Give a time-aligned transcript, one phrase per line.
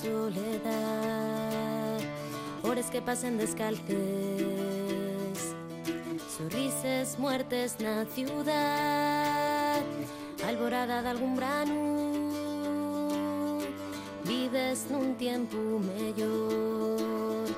[0.00, 1.98] Soledad
[2.62, 3.86] hores que pasen descalces
[6.36, 9.82] sorrises muertes na ciudad
[10.46, 11.98] alborada de algún brano
[14.24, 17.48] vives nun tiempo mellor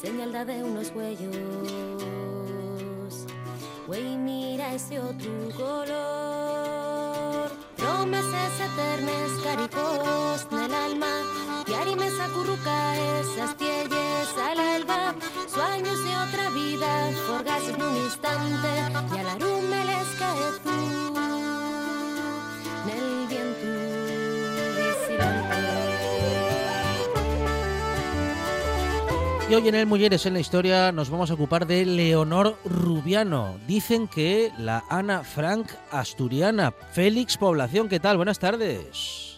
[0.00, 2.02] señal de unos huellos
[3.92, 7.50] Güey, mira ese otro color.
[7.76, 10.44] Promesas eternas, caricos
[15.52, 18.68] Sueños de otra vida, forgases en un instante.
[19.14, 20.70] Y al arume les cae tú.
[22.86, 23.66] Nel viento.
[29.50, 33.58] Y hoy en el Mujeres en la Historia nos vamos a ocupar de Leonor Rubiano.
[33.66, 36.72] Dicen que la Ana Frank asturiana.
[36.92, 38.16] Félix Población, ¿qué tal?
[38.16, 39.31] Buenas tardes.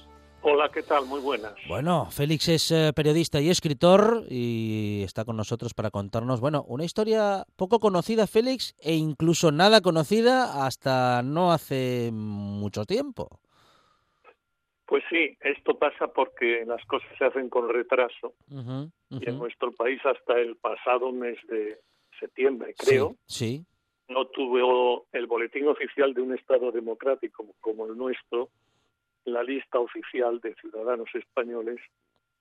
[0.46, 1.06] Hola, ¿qué tal?
[1.06, 1.54] Muy buenas.
[1.66, 6.84] Bueno, Félix es eh, periodista y escritor y está con nosotros para contarnos, bueno, una
[6.84, 13.40] historia poco conocida, Félix, e incluso nada conocida hasta no hace mucho tiempo.
[14.84, 19.98] Pues sí, esto pasa porque las cosas se hacen con retraso y en nuestro país
[20.04, 21.78] hasta el pasado mes de
[22.20, 23.64] septiembre, creo, Sí,
[24.08, 28.50] no tuvo el boletín oficial de un Estado democrático como el nuestro
[29.24, 31.80] la lista oficial de ciudadanos españoles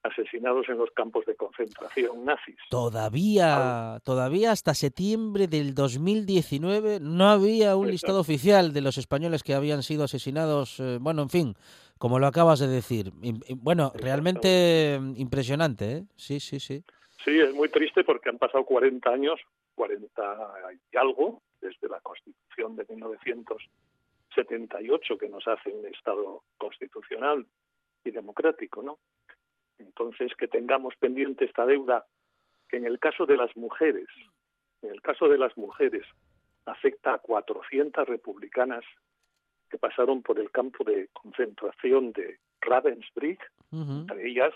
[0.03, 2.57] asesinados en los campos de concentración nazis.
[2.69, 7.91] Todavía, todavía hasta septiembre del 2019 no había un Exacto.
[7.91, 10.79] listado oficial de los españoles que habían sido asesinados.
[10.81, 11.53] eh, bueno, en fin,
[11.97, 13.11] como lo acabas de decir.
[13.55, 16.03] Bueno, realmente mm, impresionante, ¿eh?
[16.17, 16.83] Sí, sí, sí.
[17.23, 19.39] Sí, es muy triste porque han pasado 40 años,
[19.75, 20.21] 40
[20.91, 22.83] y algo, desde la Constitución de
[24.35, 27.45] 1978, que nos hace un Estado constitucional
[28.03, 28.99] y democrático, ¿no?
[29.79, 32.05] Entonces, que tengamos pendiente esta deuda,
[32.69, 34.07] que en el caso de las mujeres,
[34.81, 36.05] en el caso de las mujeres,
[36.65, 38.83] afecta a 400 republicanas
[39.69, 43.39] que pasaron por el campo de concentración de Ravensbrück,
[43.71, 44.53] entre ellas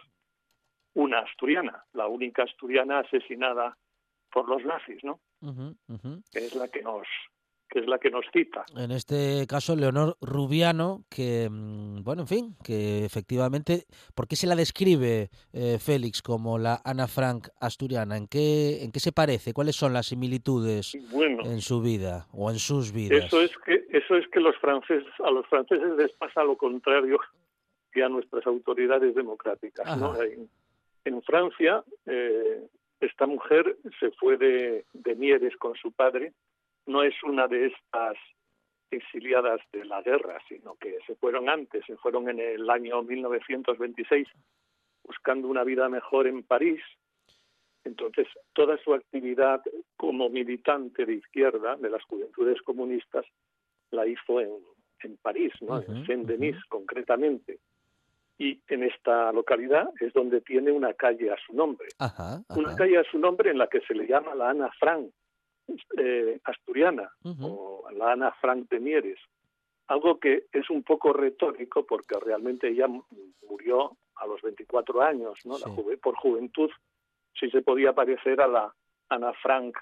[0.94, 3.78] una asturiana, la única asturiana asesinada
[4.32, 5.20] por los nazis, ¿no?
[6.32, 7.08] Que es la que nos
[7.70, 8.66] que es la que nos cita.
[8.76, 13.86] En este caso, Leonor Rubiano, que, mm, bueno, en fin, que efectivamente,
[14.16, 18.18] ¿por qué se la describe eh, Félix como la Ana Frank asturiana?
[18.18, 19.54] ¿En qué, ¿En qué se parece?
[19.54, 23.26] ¿Cuáles son las similitudes Bueno, en su vida o en sus vidas?
[23.26, 27.20] eso es que eso es que los franceses a los franceses les pasa lo contrario
[27.92, 30.22] que a nuestras autoridades democráticas, ¿no?
[30.22, 30.50] En,
[31.06, 32.68] en Francia eh,
[33.00, 36.34] esta mujer se fue de, de Mieres con su padre,
[36.88, 38.18] no es una de estas
[38.90, 44.28] exiliadas de la guerra, sino que se fueron antes, se fueron en el año 1926
[45.04, 46.82] buscando una vida mejor en París.
[47.84, 49.62] Entonces, toda su actividad
[49.96, 53.26] como militante de izquierda de las juventudes comunistas
[53.92, 54.52] la hizo en,
[55.04, 57.60] en París, en Saint-Denis concretamente.
[58.38, 61.88] Y en esta localidad es donde tiene una calle a su nombre.
[61.98, 65.10] Ajá, Una calle a su nombre en la que se le llama la Ana Frank
[65.98, 67.12] eh, asturiana
[67.42, 69.20] o la Ana Frank de Mieres.
[69.88, 73.04] Algo que es un poco retórico porque realmente ella mu-
[73.50, 75.58] murió a los 24 años, ¿no?
[75.60, 76.70] La juve- por juventud
[77.40, 78.74] sí se podía parecer a la
[79.10, 79.78] Ana Frank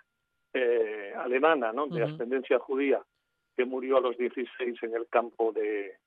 [0.53, 1.87] eh, alemana, ¿no?
[1.87, 3.03] De ascendencia judía,
[3.57, 5.97] que murió a los 16 en el campo de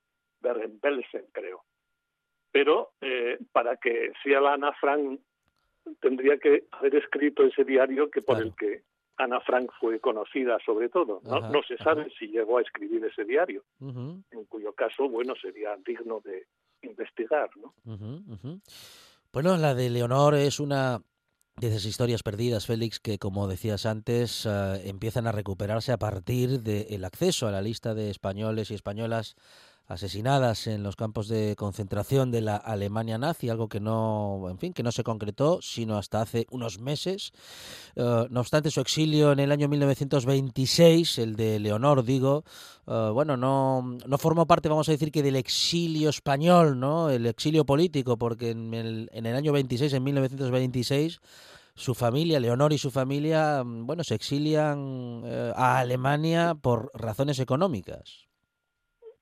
[0.40, 1.64] Bergen-Belsen, creo.
[2.52, 5.20] Pero eh, para que sea la Ana Frank
[6.00, 8.50] tendría que haber escrito ese diario que por Claro.
[8.50, 8.82] el que
[9.19, 11.20] Ana Frank fue conocida sobre todo.
[11.25, 12.11] No, Ajá, no se sabe ajá.
[12.19, 16.47] si llegó a escribir ese diario, en cuyo caso, bueno, sería digno de
[16.82, 17.75] investigar, ¿no?
[19.32, 21.03] Bueno, la de Leonor es una
[21.56, 26.61] de esas historias perdidas, Félix, que como decías antes, eh, empiezan a recuperarse a partir
[26.61, 29.35] del acceso a la lista de españoles y españolas
[29.88, 34.73] asesinadas en los campos de concentración de la Alemania nazi, algo que no, en fin,
[34.75, 37.32] que no se concretó sino hasta hace unos meses.
[37.96, 42.44] Eh, no obstante, su exilio en el año 1926, el de Leonor, digo,
[42.87, 47.08] eh, bueno, no, no formó parte, vamos a decir, que del exilio español, ¿no?
[47.08, 51.19] El exilio político, porque en el, en el año 26, en 1926,
[51.75, 57.38] su familia, Leonor y su familia, mm, bueno, se exilian eh, a Alemania por razones
[57.38, 58.27] económicas.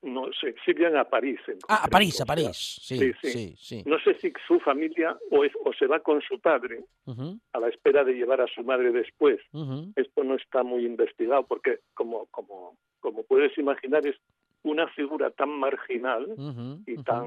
[0.07, 1.41] No, se exilian a París.
[1.49, 2.57] En ah, a París, a París.
[2.81, 3.55] Sí, sí, sí, sí.
[3.59, 3.83] sí.
[3.87, 6.85] No sé si su familia o, es- o se va con su padre
[7.53, 9.41] a la espera de llevar a su madre después.
[9.97, 14.17] Esto no está muy investigado porque, como, como, como puedes imaginar, es
[14.63, 16.35] una figura tan marginal
[16.87, 17.25] y tan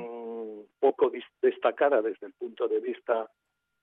[0.80, 1.12] poco
[1.42, 3.30] destacada desde el punto de vista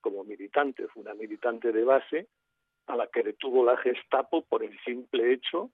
[0.00, 2.28] como militante, fue una militante de base
[2.86, 5.70] a la que detuvo la Gestapo por el simple hecho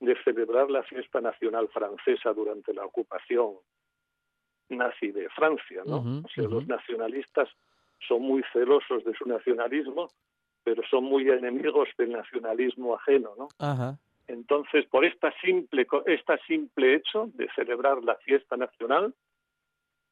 [0.00, 3.54] de celebrar la fiesta nacional francesa durante la ocupación
[4.68, 6.22] nazi de Francia, ¿no?
[6.24, 7.48] O sea, los nacionalistas
[8.06, 10.08] son muy celosos de su nacionalismo,
[10.62, 13.48] pero son muy enemigos del nacionalismo ajeno, ¿no?
[13.58, 13.98] Ajá.
[14.26, 19.14] Entonces, por esta simple, esta simple hecho de celebrar la fiesta nacional,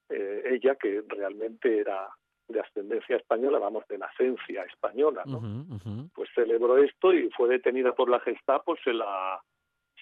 [0.09, 2.09] eh, ella que realmente era
[2.49, 5.41] de ascendencia española, vamos, de nacencia española, ¿no?
[6.15, 9.41] Pues celebró esto y fue detenida por la Gestapo, se la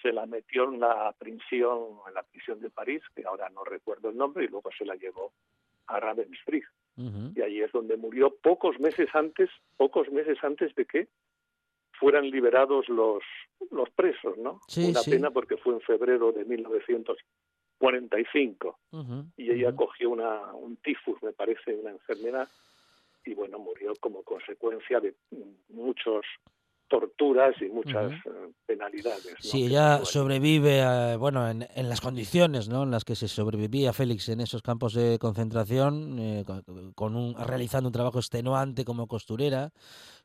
[0.05, 4.09] se la metió en la prisión, en la prisión de París, que ahora no recuerdo
[4.09, 5.33] el nombre, y luego se la llevó
[5.87, 6.63] a Ravensbrück
[7.35, 11.07] y allí es donde murió pocos meses antes, pocos meses antes de que
[11.99, 13.23] fueran liberados los
[13.71, 14.61] los presos, ¿no?
[14.67, 15.09] Sí, Una sí.
[15.11, 19.77] pena porque fue en febrero de 1945 Ujú, y ella ujú.
[19.77, 22.47] cogió una un tifus, me parece, una enfermedad
[23.25, 25.15] y bueno, murió como consecuencia de
[25.69, 26.25] muchos
[26.87, 28.29] torturas y muchas eh,
[28.65, 29.25] penalidades.
[29.25, 29.35] ¿no?
[29.39, 32.83] Sí, ella sobrevive, eh, bueno, en, en las condiciones, ¿no?
[32.83, 36.45] En las que se sobrevivía Félix en esos campos de concentración, eh,
[36.95, 39.71] con, un, realizando un trabajo extenuante como costurera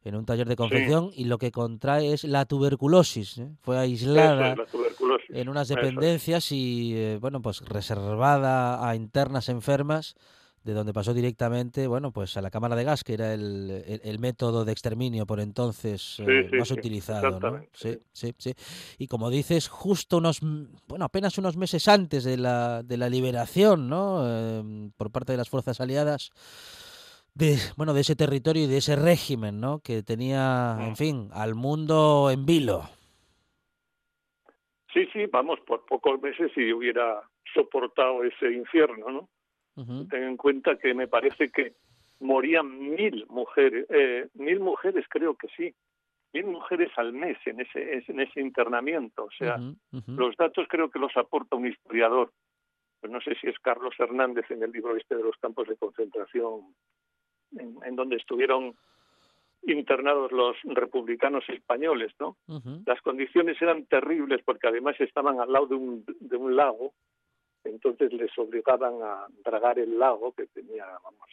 [0.05, 3.39] en un taller de confección y lo que contrae es la tuberculosis.
[3.39, 3.51] ¿eh?
[3.61, 5.77] Fue aislada es en unas es.
[5.77, 10.17] dependencias y, eh, bueno, pues reservada a internas enfermas,
[10.65, 14.01] de donde pasó directamente, bueno, pues a la cámara de gas, que era el, el-
[14.05, 17.65] el método de exterminio por entonces eh, sí, más sí, utilizado, ¿no?
[17.73, 18.53] Sí, sí, sí.
[18.99, 20.41] Y como dices, justo unos,
[20.87, 24.23] bueno, apenas unos meses antes de la, de la liberación, ¿no?
[24.27, 26.31] Eh, por parte de las fuerzas aliadas
[27.35, 29.79] de, bueno, de ese territorio y de ese régimen, ¿no?
[29.81, 30.97] Que tenía, en Mm.
[30.97, 32.89] fin, al mundo en vilo.
[34.93, 37.23] Sí, sí, vamos, por pocos meses si hubiera
[37.55, 39.29] soportado ese infierno, ¿no?
[39.75, 41.75] Ten en cuenta que me parece que
[42.21, 45.75] morían mil mujeres, eh, mil mujeres creo que sí,
[46.33, 49.25] mil mujeres al mes en ese, en ese internamiento.
[49.25, 49.59] O sea,
[50.07, 52.31] los datos creo que los aporta un historiador,
[53.01, 55.77] pues no sé si es Carlos Hernández en el libro este de los campos de
[55.77, 56.75] concentración,
[57.57, 58.75] en, en donde estuvieron
[59.63, 62.37] internados los republicanos españoles, ¿no?
[62.87, 66.95] Las condiciones eran terribles porque además estaban al lado de un, de un lago,
[67.65, 71.29] entonces les obligaban a dragar el lago que tenía, vamos,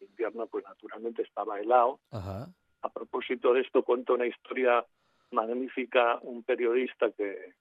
[0.00, 2.00] en invierno pues naturalmente estaba helado.
[2.10, 2.48] Ajá.
[2.82, 4.84] A propósito de esto cuento una historia
[5.30, 7.54] magnífica un periodista que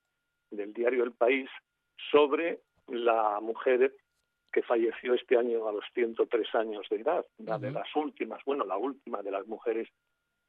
[0.50, 1.50] del diario El País
[2.12, 3.94] sobre la mujer
[4.52, 8.66] que falleció este año a los 103 años de edad, una de las últimas, bueno,
[8.66, 9.88] la última de las mujeres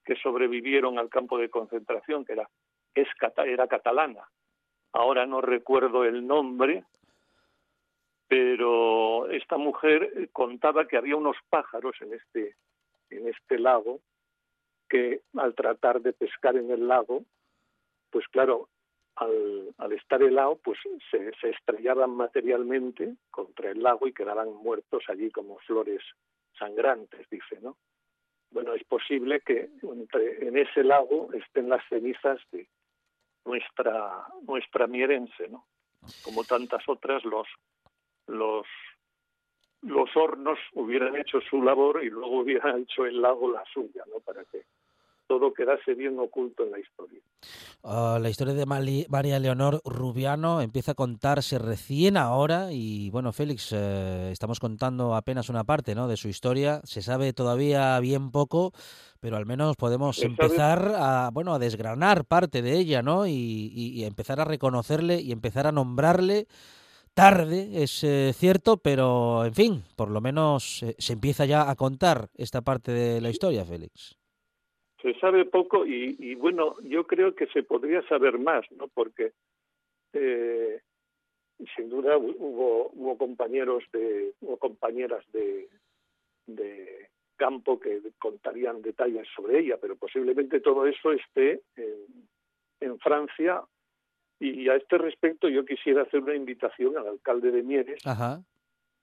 [0.04, 2.48] que sobrevivieron al campo de concentración, que era,
[2.94, 3.06] es,
[3.46, 4.28] era catalana.
[4.92, 6.84] Ahora no recuerdo el nombre,
[8.32, 12.56] pero esta mujer eh, contaba que había unos pájaros en este,
[13.10, 14.00] en este lago
[14.88, 17.26] que al tratar de pescar en el lago,
[18.08, 18.70] pues claro,
[19.16, 20.78] al, al estar helado, pues
[21.10, 26.02] se, estrellaban materialmente contra el lago y quedaban muertos allí como flores
[26.58, 27.76] sangrantes, dice, ¿no?
[28.50, 32.66] Bueno, es posible que en ese lago estén las cenizas de
[33.44, 35.66] nuestra nuestra mierense, ¿no?
[36.24, 37.46] Como tantas otras, los
[38.26, 38.66] los
[39.82, 44.20] los hornos hubieran hecho su labor y luego hubieran hecho el lago la suya, ¿no?
[44.20, 44.64] Para que
[45.26, 47.20] todo quedase bien oculto en la historia.
[47.82, 53.32] Ah, la historia de Mali- María Leonor Rubiano empieza a contarse recién ahora y bueno,
[53.32, 56.06] Félix, eh, estamos contando apenas una parte ¿no?
[56.06, 56.80] de su historia.
[56.84, 58.72] Se sabe todavía bien poco,
[59.20, 63.26] pero al menos podemos Se sabe- empezar a bueno a desgranar parte de ella, ¿no?
[63.26, 66.46] Y, y- y empezar a reconocerle y empezar a nombrarle.
[67.14, 71.76] Tarde, es eh, cierto, pero en fin, por lo menos eh, se empieza ya a
[71.76, 74.16] contar esta parte de la historia, Félix.
[75.02, 78.88] Se sabe poco y, y, bueno, yo creo que se podría saber más, ¿no?
[78.88, 79.32] Porque
[80.14, 80.80] eh,
[81.76, 85.68] sin duda hubo, hubo compañeros de, hubo compañeras de,
[86.46, 92.28] de campo que contarían detalles sobre ella, pero posiblemente todo eso esté en,
[92.80, 93.62] en Francia.
[94.44, 98.42] Y a este respecto yo quisiera hacer una invitación al alcalde de Mieres, Ajá.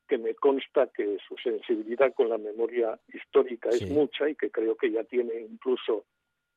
[0.08, 4.75] que me consta que su sensibilidad con la memoria histórica es mucha y que creo
[4.75, 6.05] que ya tiene incluso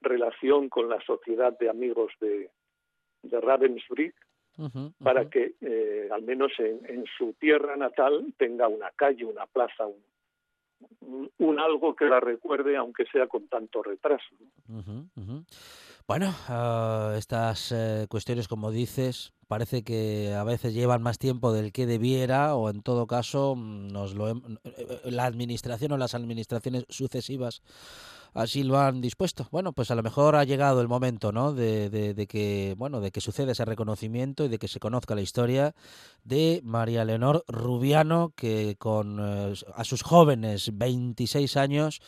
[0.00, 2.50] relación con la sociedad de amigos de,
[3.22, 4.14] de Ravensbrück,
[5.02, 9.86] para que eh, al menos en, en su tierra natal tenga una calle, una plaza,
[9.86, 10.02] un,
[11.00, 14.34] un- un algo que la recuerde, aunque sea con tanto retraso.
[16.06, 21.72] Bueno, ah, estas eh, cuestiones, como dices, parece que a veces llevan más tiempo del
[21.72, 26.14] que debiera o en todo caso mm, nos lo eh, eh, la administración o las
[26.14, 27.62] administraciones sucesivas
[28.34, 29.46] así lo han dispuesto.
[29.50, 31.52] Bueno, pues a lo mejor ha llegado el momento, ¿no?
[31.52, 35.14] De, de- de que, bueno, de que suceda ese reconocimiento y de que se conozca
[35.14, 35.74] la historia
[36.24, 42.00] de María Leonor Rubiano, que con eh, a sus jóvenes 26 años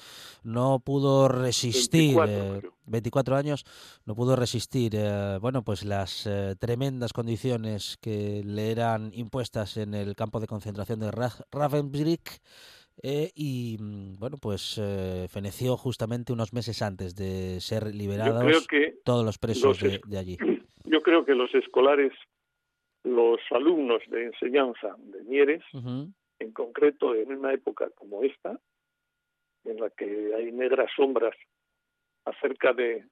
[0.42, 2.74] no pudo resistir, 24 eh, creo.
[2.86, 3.64] 24 años,
[4.04, 6.28] no pudo resistir, eh, bueno, pues las
[6.58, 12.40] tremendas condiciones que le eran impuestas en el campo de concentración de Ra- Ravensbrück.
[13.02, 18.60] Eh, y mm, bueno, pues eh, feneció justamente unos meses antes de ser liberados creo
[18.68, 20.38] que todos los presos los de, allí.
[20.84, 22.12] yo creo que los escolares,
[23.02, 25.62] los alumnos de enseñanza de Mieres,
[26.38, 28.58] en concreto en una época como esta,
[29.64, 31.36] en la que hay negras sombras
[32.24, 33.04] acerca de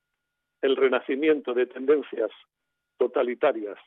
[0.62, 2.30] el renacimiento de tendencias
[2.98, 3.78] totalitarias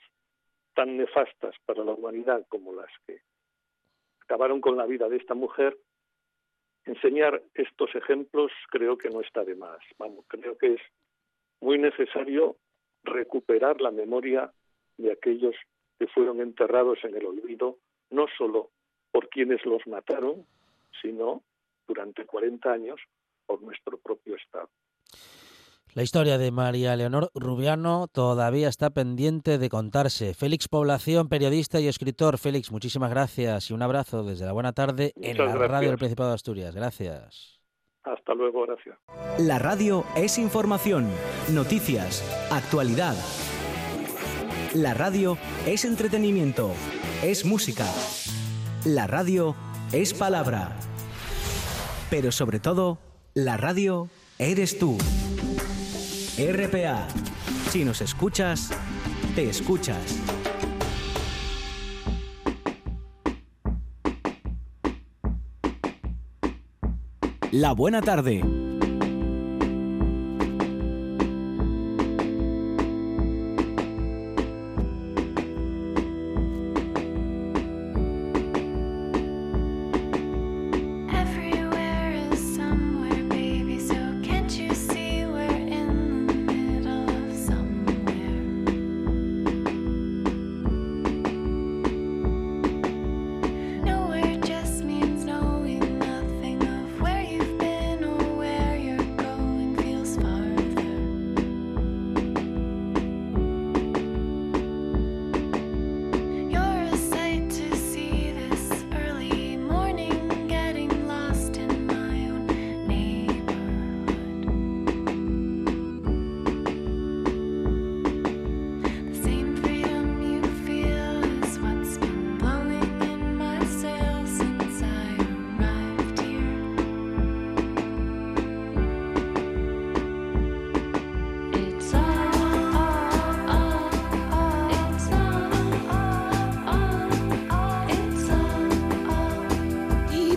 [0.73, 3.21] tan nefastas para la humanidad como las que
[4.25, 5.77] acabaron con la vida de esta mujer,
[6.85, 9.79] enseñar estos ejemplos creo que no está de más.
[9.97, 10.81] Vamos, creo que es
[11.61, 12.57] muy necesario
[13.03, 14.51] recuperar la memoria
[14.97, 15.55] de aquellos
[15.99, 17.77] que fueron enterrados en el olvido,
[18.09, 18.71] no solo
[19.11, 20.45] por quienes los mataron,
[21.01, 21.43] sino
[21.87, 22.99] durante 40 años
[23.45, 24.69] por nuestro propio Estado.
[25.95, 30.33] La historia de María Leonor Rubiano todavía está pendiente de contarse.
[30.33, 32.37] Félix Población, periodista y escritor.
[32.37, 35.71] Félix, muchísimas gracias y un abrazo desde la buena tarde en la gracias.
[35.71, 36.75] radio del Principado de Asturias.
[36.75, 37.61] Gracias.
[38.03, 38.97] Hasta luego, gracias.
[39.39, 41.07] La radio es información,
[41.53, 42.21] noticias,
[42.51, 43.15] actualidad.
[44.73, 46.73] La radio es entretenimiento,
[47.23, 47.85] es música.
[48.83, 49.55] La radio
[49.93, 50.75] es palabra.
[52.09, 52.97] Pero sobre todo,
[53.33, 54.97] la radio eres tú.
[56.37, 57.07] RPA.
[57.69, 58.69] Si nos escuchas,
[59.35, 60.19] te escuchas.
[67.51, 68.64] La buena tarde.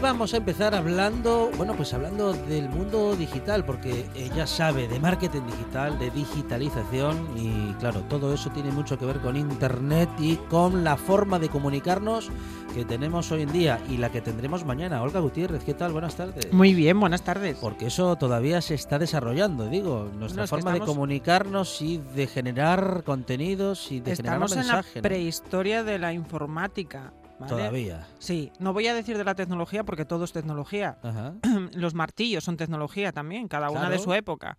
[0.08, 5.42] Vamos a empezar hablando, bueno, pues hablando del mundo digital, porque ella sabe de marketing
[5.46, 10.82] digital, de digitalización y claro, todo eso tiene mucho que ver con Internet y con
[10.82, 12.30] la forma de comunicarnos
[12.74, 15.02] que tenemos hoy en día y la que tendremos mañana.
[15.02, 15.92] Olga Gutiérrez, ¿qué tal?
[15.92, 16.52] Buenas tardes.
[16.52, 17.58] Muy bien, buenas tardes.
[17.60, 22.26] Porque eso todavía se está desarrollando, digo, nuestra que forma de estamos- comunicarnos y de
[22.26, 25.02] generar contenidos y de Estamos generar en la mensajes.
[25.02, 27.12] prehistoria de la informática.
[27.38, 27.50] ¿Vale?
[27.50, 28.06] Todavía.
[28.18, 30.98] Sí, no voy a decir de la tecnología porque todo es tecnología.
[31.02, 31.34] Ajá.
[31.72, 34.58] Los martillos son tecnología también, cada una de su época.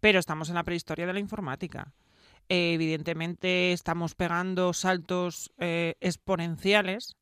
[0.00, 1.92] Pero estamos en la prehistoria de la informática.
[2.48, 7.16] Eh, evidentemente estamos pegando saltos eh, exponenciales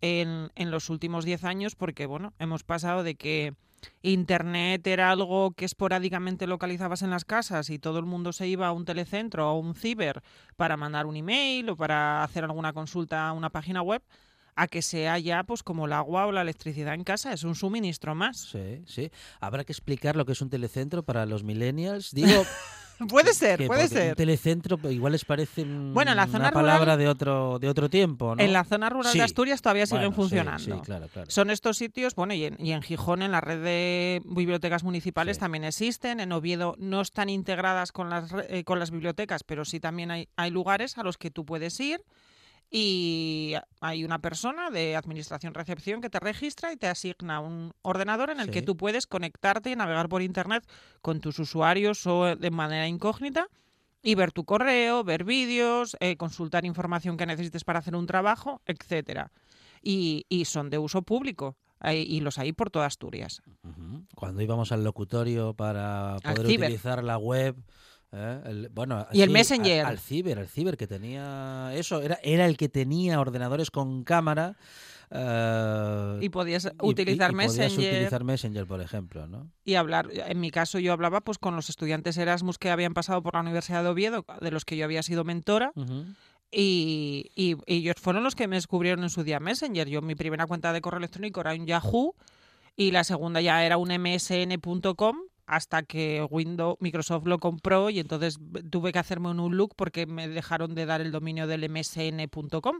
[0.00, 3.54] en, en los últimos 10 años porque, bueno, hemos pasado de que
[4.02, 8.66] Internet era algo que esporádicamente localizabas en las casas y todo el mundo se iba
[8.66, 10.22] a un telecentro o a un ciber
[10.56, 14.02] para mandar un email o para hacer alguna consulta a una página web,
[14.60, 17.54] a que sea ya pues como el agua o la electricidad en casa, es un
[17.54, 18.38] suministro más.
[18.52, 19.10] Sí, sí.
[19.40, 22.12] Habrá que explicar lo que es un telecentro para los millennials.
[22.12, 22.44] Digo,
[23.08, 24.08] Puede ser, puede ser.
[24.10, 27.58] Un telecentro pues, igual les parece Bueno, en la zona una palabra rural- de otro
[27.60, 28.42] de otro tiempo, ¿no?
[28.42, 29.18] En la zona rural Sí.
[29.18, 30.58] de Asturias todavía siguen Bueno, funcionando.
[30.58, 31.30] Sí, claro, claro.
[31.30, 35.38] Son estos sitios, bueno, y en, y en Gijón, en la red de bibliotecas municipales
[35.38, 36.18] también existen.
[36.18, 40.28] En Oviedo no están integradas con las, eh, con las bibliotecas, pero sí también hay,
[40.34, 42.00] hay lugares a los que tú puedes ir
[42.70, 48.40] y hay una persona de administración-recepción que te registra y te asigna un ordenador en
[48.40, 50.68] el que tú puedes conectarte y navegar por Internet
[51.00, 53.48] con tus usuarios o de manera incógnita
[54.02, 58.60] y ver tu correo, ver vídeos, eh, consultar información que necesites para hacer un trabajo,
[58.66, 59.32] etcétera.
[59.82, 63.42] Y, y son de uso público eh, y los hay por toda Asturias.
[64.14, 67.56] Cuando íbamos al locutorio para poder utilizar la web,
[68.12, 68.40] ¿eh?
[68.46, 69.84] el- bueno, Y el Messenger.
[69.84, 74.04] Al, al ciber, al ciber que tenía eso, era, era el que tenía ordenadores con
[74.04, 74.56] cámara.
[75.10, 79.50] eh, Y podías utilizar y- y podías Messenger utilizar Messenger, por ejemplo, ¿no?
[79.64, 80.08] y hablar.
[80.12, 83.40] En mi caso, yo hablaba pues con los estudiantes Erasmus que habían pasado por la
[83.40, 85.72] Universidad de Oviedo, de los que yo había sido mentora.
[86.50, 89.86] Y- y ellos fueron los que me descubrieron en su día Messenger.
[89.88, 92.14] Yo mi primera cuenta de correo electrónico era un Yahoo
[92.74, 95.16] y la segunda ya era un msn.com
[95.48, 98.38] hasta que Windows Microsoft lo compró y entonces
[98.70, 102.76] tuve que hacerme un look porque me dejaron de dar el dominio del msn.com.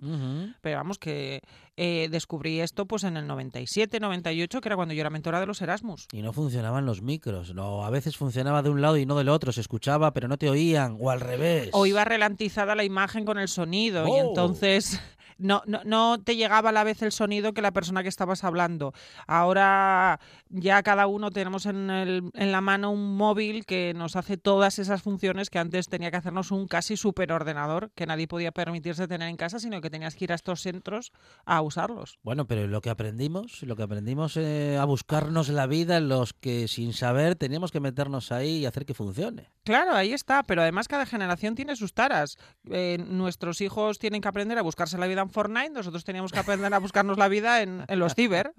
[0.60, 1.40] Pero vamos que
[1.76, 5.46] eh, descubrí esto pues en el 97, 98, que era cuando yo era mentora de
[5.46, 6.06] los Erasmus.
[6.12, 9.28] Y no funcionaban los micros, no, a veces funcionaba de un lado y no del
[9.30, 11.70] otro, se escuchaba pero no te oían, o al revés.
[11.72, 14.28] O iba ralentizada la imagen con el sonido y Oh.
[14.28, 15.00] entonces
[15.38, 18.44] no, no, no te llegaba a la vez el sonido que la persona que estabas
[18.44, 18.92] hablando.
[19.26, 20.18] Ahora
[20.48, 24.78] ya cada uno tenemos en, el- en la mano un móvil que nos hace todas
[24.78, 29.28] esas funciones que antes tenía que hacernos un casi superordenador que nadie podía permitirse tener
[29.28, 31.12] en casa, sino que tenías que ir a estos centros
[31.44, 32.18] a usarlos.
[32.22, 36.32] Bueno, pero lo que aprendimos, lo que aprendimos eh, a buscarnos la vida en los
[36.32, 39.50] que sin saber teníamos que meternos ahí y hacer que funcione.
[39.64, 42.38] Claro, ahí está, pero además cada generación tiene sus taras.
[42.70, 46.72] Eh, nuestros hijos tienen que aprender a buscarse la vida Fortnite, nosotros teníamos que aprender
[46.72, 48.52] a buscarnos la vida en, en los ciber.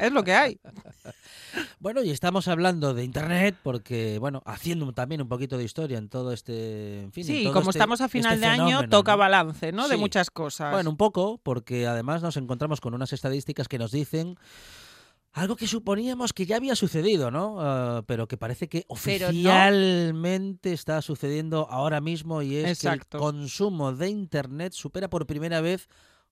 [0.00, 0.60] Es lo que hay.
[1.78, 6.08] Bueno, y estamos hablando de internet porque, bueno, haciendo también un poquito de historia en
[6.10, 8.88] todo este, en fin, en Sí, todo como este- estamos a este final de año,
[8.90, 9.18] toca ¿no?
[9.18, 9.88] balance, ¿no?
[9.88, 10.72] De muchas cosas.
[10.72, 14.36] Bueno, un poco, porque además nos encontramos con unas estadísticas que nos dicen
[15.32, 17.56] algo que suponíamos que ya había sucedido, ¿no?
[17.60, 18.94] Ah, pero que parece que no.
[18.94, 23.06] oficialmente está sucediendo ahora mismo y es Exacto.
[23.10, 25.88] que el consumo de Internet supera por primera vez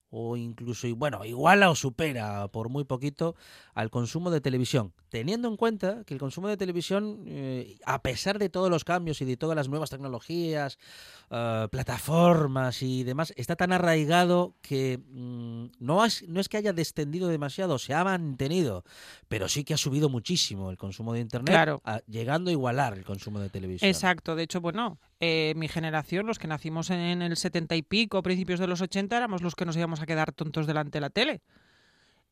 [0.09, 3.35] o incluso, y bueno, iguala o supera por muy poquito
[3.73, 8.39] al consumo de televisión, teniendo en cuenta que el consumo de televisión, eh, a pesar
[8.39, 10.77] de todos los cambios y de todas las nuevas tecnologías,
[11.31, 16.71] eh, plataformas y demás, está tan arraigado que mm, no, has- no es que haya
[16.73, 18.83] descendido demasiado, se ha mantenido,
[19.27, 21.81] pero sí que ha subido muchísimo el consumo de Internet, Claro.
[21.83, 23.89] a- llegando a igualar el consumo de televisión.
[23.89, 28.21] Exacto, de hecho, bueno, eh, mi generación, los que nacimos en el setenta y pico,
[28.23, 31.09] principios de los 80, éramos los que nos íbamos a quedar tontos delante de la
[31.09, 31.41] tele.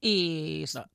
[0.02, 0.86] Y No.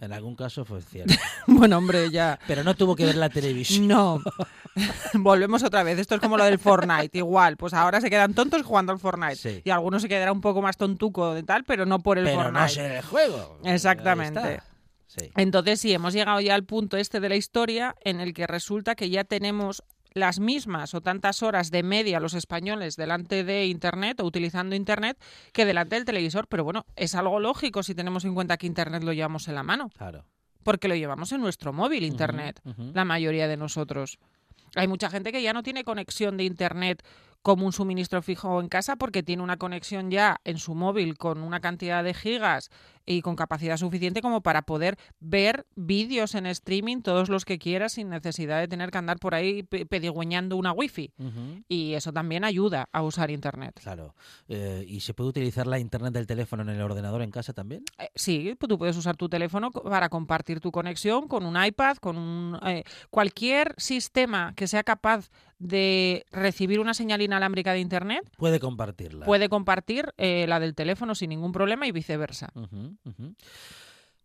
[0.00, 1.12] En algún caso fue cierto.
[1.48, 2.38] bueno, hombre, ya.
[2.46, 3.88] Pero no tuvo que ver la televisión.
[3.88, 4.20] No.
[5.14, 5.98] Volvemos otra vez.
[5.98, 7.18] Esto es como lo del Fortnite.
[7.18, 9.36] Igual, pues ahora se quedan tontos jugando al Fortnite.
[9.36, 9.62] Sí.
[9.64, 12.42] Y algunos se quedará un poco más tontuco de tal, pero no por el Pero
[12.42, 12.88] Fortnite.
[12.88, 13.58] no el juego.
[13.64, 14.60] Exactamente.
[15.06, 15.30] Sí.
[15.36, 18.94] Entonces sí, hemos llegado ya al punto este de la historia en el que resulta
[18.94, 19.82] que ya tenemos
[20.14, 25.18] las mismas o tantas horas de media los españoles delante de Internet o utilizando Internet
[25.52, 26.46] que delante del televisor.
[26.48, 29.62] Pero bueno, es algo lógico si tenemos en cuenta que Internet lo llevamos en la
[29.62, 30.24] mano, Claro.
[30.62, 32.60] porque lo llevamos en nuestro móvil Internet,
[32.94, 34.18] la mayoría de nosotros.
[34.74, 37.02] Hay mucha gente que ya no tiene conexión de Internet
[37.42, 41.42] como un suministro fijo en casa porque tiene una conexión ya en su móvil con
[41.42, 42.68] una cantidad de gigas
[43.10, 47.88] y con capacidad suficiente como para poder ver vídeos en streaming todos los que quiera
[47.88, 51.12] sin necesidad de tener que andar por ahí pe- pedigüeñando una wifi.
[51.18, 51.62] Ujú.
[51.68, 53.80] Y eso también ayuda a usar Internet.
[53.82, 54.14] Claro.
[54.48, 57.82] Eh, ¿Y se puede utilizar la internet del teléfono en el ordenador en casa también?
[57.98, 61.96] Eh, Sí, pues tú puedes usar tu teléfono para compartir tu conexión con un iPad,
[61.96, 68.22] con un eh, cualquier sistema que sea capaz de recibir una señal inalámbrica de internet
[68.36, 69.26] Puede compartirla.
[69.26, 72.50] puede compartir eh, la del teléfono sin ningún problema y viceversa.
[73.06, 73.34] Mhm.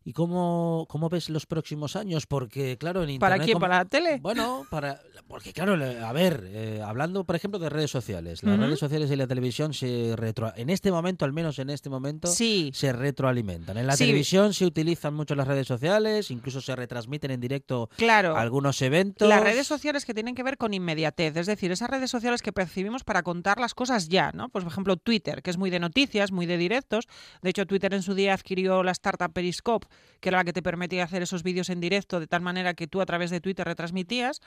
[0.05, 2.27] ¿Y cómo, cómo ves los próximos años?
[2.27, 3.45] Porque, claro, en ¿Para Internet...
[3.45, 3.53] quién?
[3.55, 4.19] como- ¿Para la tele?
[4.21, 8.79] Bueno, para, porque claro, a ver, eh, hablando por ejemplo de redes sociales, las redes
[8.79, 12.71] sociales y la televisión se retro, en este momento, al menos en este momento, Sí.
[12.73, 13.77] se retroalimentan.
[13.77, 14.03] En la Sí.
[14.03, 18.35] televisión se utilizan mucho las redes sociales, incluso se retransmiten en directo Claro.
[18.35, 19.27] algunos eventos.
[19.29, 22.51] Las redes sociales que tienen que ver con inmediatez, es decir, esas redes sociales que
[22.51, 24.49] percibimos para contar las cosas ya, ¿no?
[24.49, 27.07] Pues, por ejemplo, Twitter, que es muy de noticias, muy de directos.
[27.41, 29.87] De hecho, Twitter en su día adquirió la startup Periscope,
[30.19, 32.87] que era la que te permitía hacer esos vídeos en directo de tal manera que
[32.87, 34.41] tú a través de Twitter retransmitías.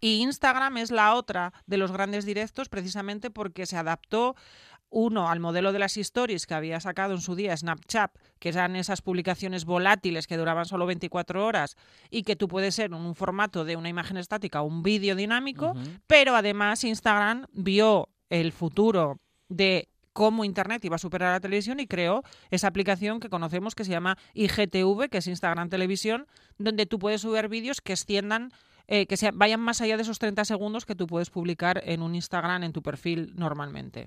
[0.00, 4.36] Y Instagram es la otra de los grandes directos precisamente porque se adaptó
[4.90, 8.76] uno al modelo de las stories que había sacado en su día Snapchat, que eran
[8.76, 11.76] esas publicaciones volátiles que duraban solo 24 horas
[12.10, 15.16] y que tú puedes ser en un formato de una imagen estática o un vídeo
[15.16, 15.74] dinámico,
[16.06, 21.78] pero además Instagram vio el futuro de cómo Internet iba a superar a la televisión
[21.78, 26.26] y creó esa aplicación que conocemos que se llama IGTV, que es Instagram Televisión,
[26.56, 28.50] donde tú puedes subir vídeos que extiendan,
[28.88, 32.00] eh, que se, vayan más allá de esos 30 segundos que tú puedes publicar en
[32.00, 34.06] un Instagram en tu perfil normalmente.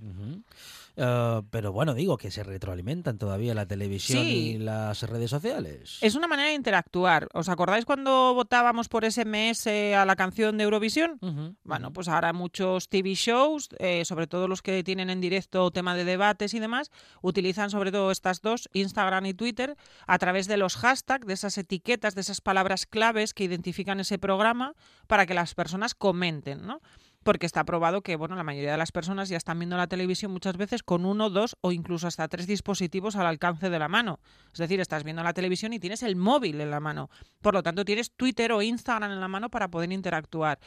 [1.02, 4.56] Eh, pero bueno, digo que se retroalimentan todavía la televisión Sí.
[4.56, 5.98] y las redes sociales.
[6.02, 7.30] Es una manera de interactuar.
[7.34, 11.18] ¿Os acordáis cuando votábamos por SMS a la canción de Eurovisión?
[11.64, 15.96] Bueno, pues ahora muchos TV shows, eh, sobre todo los que tienen en directo tema
[15.96, 20.58] de debates y demás, utilizan sobre todo estas dos, Instagram y Twitter, a través de
[20.58, 24.74] los hashtags, de esas etiquetas, de esas palabras claves que identifican ese programa
[25.08, 26.82] para que las personas comenten, ¿no?
[27.24, 30.32] Porque está probado que, bueno, la mayoría de las personas ya están viendo la televisión
[30.32, 34.20] muchas veces con uno, dos o incluso hasta tres dispositivos al alcance de la mano.
[34.54, 37.10] Es decir, estás viendo la televisión y tienes el móvil en la mano.
[37.42, 40.60] Por lo tanto, tienes Twitter o Instagram en la mano para poder interactuar.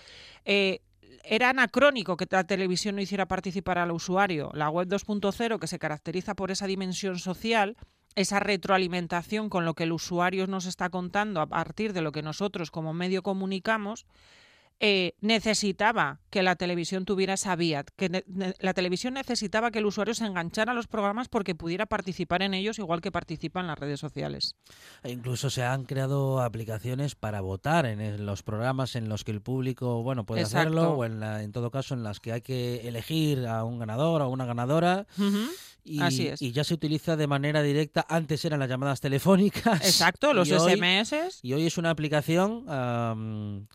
[0.45, 0.81] Eh,
[1.25, 4.51] era anacrónico que la televisión no hiciera participar al usuario.
[4.55, 7.77] La web 2.0, que se caracteriza por esa dimensión social,
[8.15, 12.23] esa retroalimentación con lo que el usuario nos está contando a partir de lo que
[12.23, 14.07] nosotros como medio comunicamos,
[14.85, 18.25] eh, necesitaba que la televisión tuviera esa vía, que
[18.59, 22.53] la televisión necesitaba que el usuario se enganchara a los programas porque pudiera participar en
[22.53, 24.57] ellos igual que participa en las redes sociales.
[25.05, 29.41] E incluso se han creado aplicaciones para votar en los programas en los que el
[29.41, 30.59] público bueno puede Exacto.
[30.71, 33.79] hacerlo o en, la- en todo caso en las que hay que elegir a un
[33.79, 35.07] ganador o una ganadora
[35.85, 36.41] y, Así es.
[36.41, 38.07] y ya se utiliza de manera directa.
[38.09, 39.81] Antes eran las llamadas telefónicas.
[39.85, 41.41] Exacto, los y hoy- SMS.
[41.43, 42.65] Y hoy es una aplicación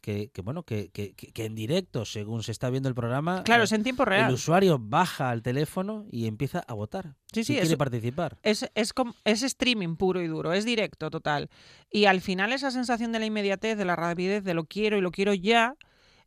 [0.02, 3.62] que, bueno que, que- que- que en directo, según se está viendo el programa, Claro,
[3.62, 4.34] eh, es en tiempo el real.
[4.34, 7.14] usuario baja al teléfono y empieza a votar.
[7.32, 8.38] Sí, si sí, quiere participar.
[8.42, 11.50] Es, es streaming puro y duro, es directo total.
[11.92, 15.02] Y al final esa sensación de la inmediatez, de la rapidez, de lo quiero y
[15.02, 15.76] lo quiero ya,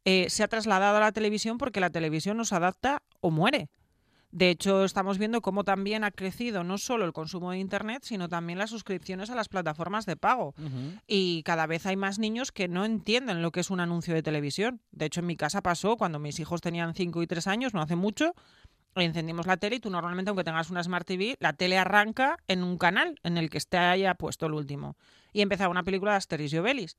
[0.05, 3.71] eh, se ha trasladado a la televisión porque la televisión nos adapta o muere.
[4.33, 8.29] De hecho, estamos viendo cómo también ha crecido no solo el consumo de Internet, sino
[8.29, 10.55] también las suscripciones a las plataformas de pago.
[11.09, 14.23] Y cada vez hay más niños que no entienden lo que es un anuncio de
[14.23, 14.81] televisión.
[14.93, 17.83] De hecho, en mi casa pasó cuando mis hijos tenían 5 y 3 años, no
[17.83, 18.35] hace mucho.
[18.95, 22.63] Encendimos la tele y tú normalmente, aunque tengas una Smart TV, la tele arranca en
[22.63, 24.97] un canal en el que esté haya puesto el último.
[25.33, 26.97] Y empezaba una película de Asterix y Obelix.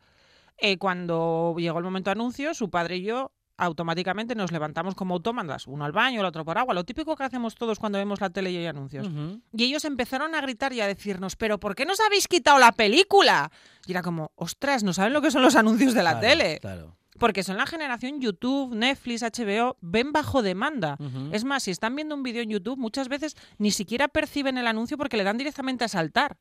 [0.57, 5.13] Eh, cuando llegó el momento de anuncio, su padre y yo automáticamente nos levantamos como
[5.13, 8.19] autómatas, uno al baño, el otro por agua, lo típico que hacemos todos cuando vemos
[8.19, 9.07] la tele y hay anuncios.
[9.53, 12.71] Y ellos empezaron a gritar y a decirnos, pero ¿por qué nos habéis quitado la
[12.71, 13.51] película?
[13.85, 16.59] Y era como, ostras, no saben lo que son los anuncios de la Claro, tele.
[16.59, 16.95] Claro.
[17.19, 20.97] Porque son la generación YouTube, Netflix, HBO, ven bajo demanda.
[21.31, 24.65] Es más, si están viendo un vídeo en YouTube, muchas veces ni siquiera perciben el
[24.65, 26.37] anuncio porque le dan directamente a saltar.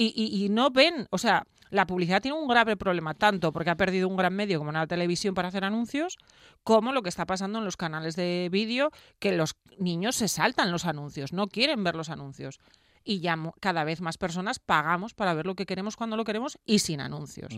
[0.00, 3.70] Y, y- y no ven, o sea, la publicidad tiene un grave problema, tanto porque
[3.70, 6.16] ha perdido un gran medio como la televisión para hacer anuncios,
[6.62, 10.70] como lo que está pasando en los canales de vídeo, que los niños se saltan
[10.72, 12.58] los anuncios, no quieren ver los anuncios.
[13.04, 16.58] Y ya cada vez más personas pagamos para ver lo que queremos cuando lo queremos
[16.64, 17.52] y sin anuncios.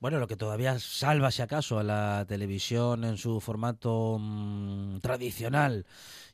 [0.00, 5.84] Bueno, lo que todavía salva, si acaso, a la televisión en su formato mm, tradicional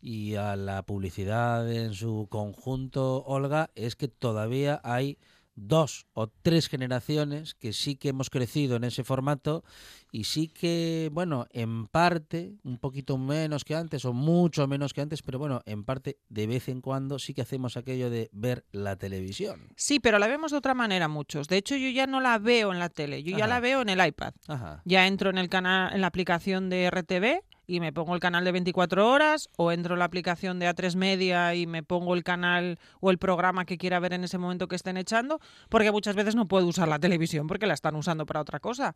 [0.00, 5.18] y a la publicidad en su conjunto, Olga, es que todavía hay
[5.56, 9.64] dos o tres generaciones que sí que hemos crecido en ese formato
[10.12, 15.00] y sí que, bueno, en parte, un poquito menos que antes o mucho menos que
[15.00, 18.64] antes, pero bueno, en parte, de vez en cuando sí que hacemos aquello de ver
[18.70, 19.68] la televisión.
[19.76, 21.48] Sí, pero la vemos de otra manera muchos.
[21.48, 23.88] De hecho, yo ya no la veo en la tele, yo ya la veo en
[23.88, 24.34] el iPad.
[24.46, 24.82] Ajá.
[24.84, 28.44] Ya entro en el canal, en la aplicación de RTV y me pongo el canal
[28.44, 32.24] de 24 horas, o entro en la aplicación de A3 Media y me pongo el
[32.24, 36.14] canal o el programa que quiera ver en ese momento que estén echando, porque muchas
[36.14, 38.94] veces no puedo usar la televisión porque la están usando para otra cosa.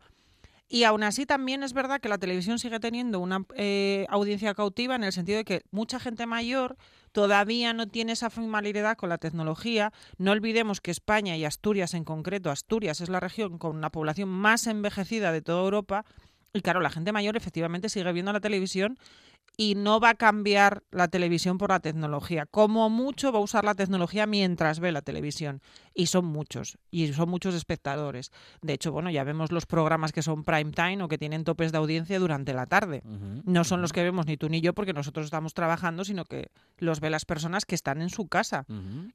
[0.73, 4.95] Y aún así también es verdad que la televisión sigue teniendo una eh, audiencia cautiva
[4.95, 6.77] en el sentido de que mucha gente mayor
[7.11, 9.91] todavía no tiene esa familiaridad con la tecnología.
[10.17, 14.29] No olvidemos que España y Asturias en concreto, Asturias es la región con la población
[14.29, 16.05] más envejecida de toda Europa.
[16.53, 18.97] Y claro, la gente mayor efectivamente sigue viendo la televisión
[19.57, 22.45] y no va a cambiar la televisión por la tecnología.
[22.45, 25.61] Como mucho va a usar la tecnología mientras ve la televisión.
[25.93, 28.31] Y son muchos, y son muchos espectadores.
[28.61, 31.71] De hecho, bueno, ya vemos los programas que son prime time o que tienen topes
[31.71, 33.03] de audiencia durante la tarde.
[33.45, 36.49] No son los que vemos ni tú ni yo porque nosotros estamos trabajando, sino que
[36.77, 38.65] los ve las personas que están en su casa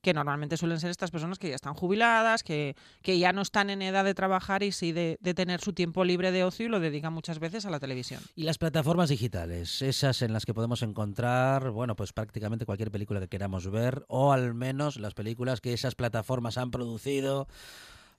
[0.02, 3.70] que normalmente suelen ser estas personas que ya están jubiladas, que, que ya no están
[3.70, 6.68] en edad de trabajar y sí de, de tener su tiempo libre de ocio y
[6.68, 8.20] lo dedican muchas veces a la televisión.
[8.34, 13.20] Y las plataformas digitales, esas en las que podemos encontrar, bueno, pues prácticamente cualquier película
[13.20, 17.48] que queramos ver, o al menos las películas que esas plataformas han producido,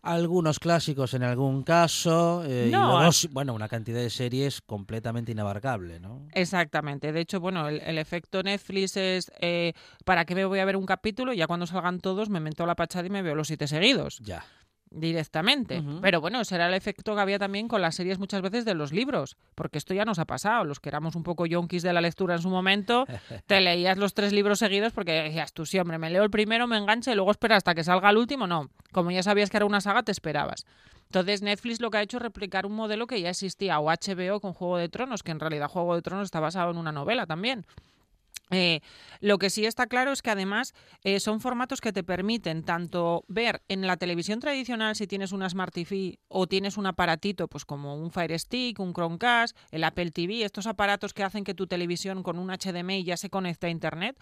[0.02, 5.32] algunos clásicos en algún caso, eh, No, y luego, bueno, una cantidad de series completamente
[5.32, 6.22] inabarcable, ¿no?
[6.34, 7.12] Exactamente.
[7.12, 9.74] De hecho, bueno, el, el efecto Netflix es eh,
[10.06, 11.34] ¿para qué me voy a ver un capítulo?
[11.34, 14.20] Ya cuando salgan todos me meto a la pachada y me veo los siete seguidos
[14.20, 14.46] Ya.
[14.92, 15.84] Directamente.
[16.02, 18.92] Pero bueno, será el efecto que había también con las series muchas veces de los
[18.92, 20.64] libros, porque esto ya nos ha pasado.
[20.66, 23.06] Los que éramos un poco yonkis de la lectura en su momento,
[23.48, 26.68] te leías los tres libros seguidos porque decías tú, sí, hombre, me leo el primero,
[26.68, 28.48] me engancha y luego espera hasta que salga el último.
[28.48, 30.66] No, como ya sabías que era una saga, te esperabas.
[31.06, 34.40] Entonces Netflix lo que ha hecho es replicar un modelo que ya existía, o HBO
[34.42, 37.26] con Juego de Tronos, que en realidad Juego de Tronos está basado en una novela
[37.26, 37.66] también.
[38.50, 38.82] Eh,
[39.20, 43.26] lo que sí está claro es que además eh, son formatos que te permiten tanto
[43.28, 47.66] ver en la televisión tradicional si tienes una Smart TV o tienes un aparatito pues
[47.66, 51.68] como un Fire Stick, un Chromecast, el Apple TV, estos aparatos que hacen que tu
[51.68, 54.18] televisión con un HDMI ya se conecte a internet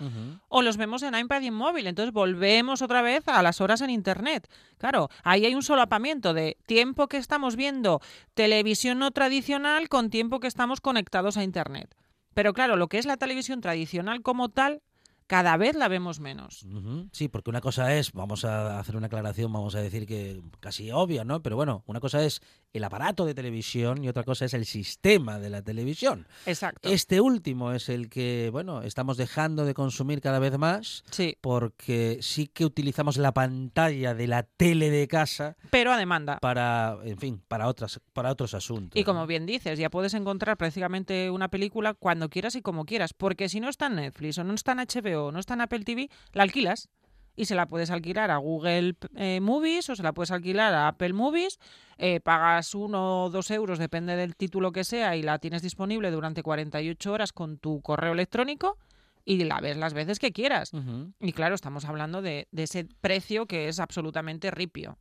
[0.48, 1.88] o los vemos en iPad y en móvil.
[1.88, 4.50] Entonces volvemos otra vez a las horas en Internet.
[4.78, 8.02] Claro, ahí hay un solapamiento de tiempo que estamos viendo
[8.34, 11.96] televisión no tradicional con tiempo que estamos conectados a Internet.
[12.36, 14.82] Pero claro, lo que es la televisión tradicional como tal,
[15.26, 16.66] cada vez la vemos menos.
[17.12, 20.92] Sí, porque una cosa es, vamos a hacer una aclaración, vamos a decir que casi
[20.92, 21.42] obvia, ¿no?
[21.42, 22.42] Pero bueno, una cosa es
[22.78, 26.28] el aparato de televisión y otra cosa es el sistema de la televisión.
[26.46, 26.90] Exacto.
[26.90, 32.20] Este último es el que, bueno, estamos dejando de consumir cada vez más Sí, porque
[32.22, 36.40] sí que utilizamos la pantalla de la tele de casa pero a demanda.
[36.40, 39.00] para, en fin, para otras para otros asuntos.
[39.00, 39.28] Y como ¿no?
[39.28, 43.60] bien dices, ya puedes encontrar prácticamente una película cuando quieras y como quieras, porque si
[43.60, 46.10] no está en Netflix o no está en HBO o no está en Apple TV,
[46.34, 46.90] la alquilas
[47.36, 50.88] y se la puedes alquilar a Google eh, Movies o se la puedes alquilar a
[50.88, 51.60] Apple Movies,
[51.98, 56.12] eh, pagas uno o dos euros, depende del título que sea, y la tienes disponible
[56.12, 58.78] durante 48 horas con tu correo electrónico
[59.26, 60.72] y la ves las veces que quieras.
[61.20, 64.98] Y claro, estamos hablando de, de ese precio que es absolutamente ripio.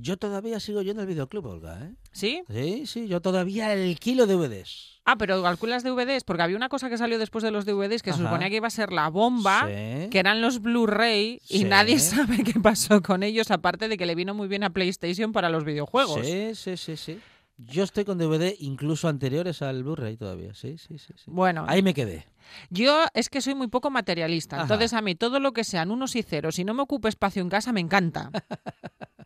[0.00, 1.94] Yo todavía sigo yendo al videoclub, Olga, ¿eh?
[2.12, 2.42] ¿Sí?
[2.48, 5.00] Sí, sí, yo todavía alquilo DVDs.
[5.04, 8.12] Ah, pero calculas DVDs, porque había una cosa que salió después de los DVDs que
[8.12, 10.08] se suponía que iba a ser la bomba, Sí.
[10.10, 11.98] que eran los Blu-ray, y nadie
[12.38, 15.48] sabe qué pasó con ellos, aparte de que le vino muy bien a PlayStation para
[15.48, 16.24] los videojuegos.
[16.26, 17.18] Sí, sí, sí, sí.
[17.56, 20.54] Yo estoy con DVD incluso anteriores al Blu-ray todavía.
[20.54, 21.12] Sí, sí, sí.
[21.16, 21.24] sí.
[21.26, 22.24] Bueno, Ahí me quedé.
[22.70, 24.62] yo es que soy muy poco materialista, Ajá.
[24.62, 27.42] entonces a mí todo lo que sean unos y ceros y no me ocupe espacio
[27.42, 28.30] en casa me encanta.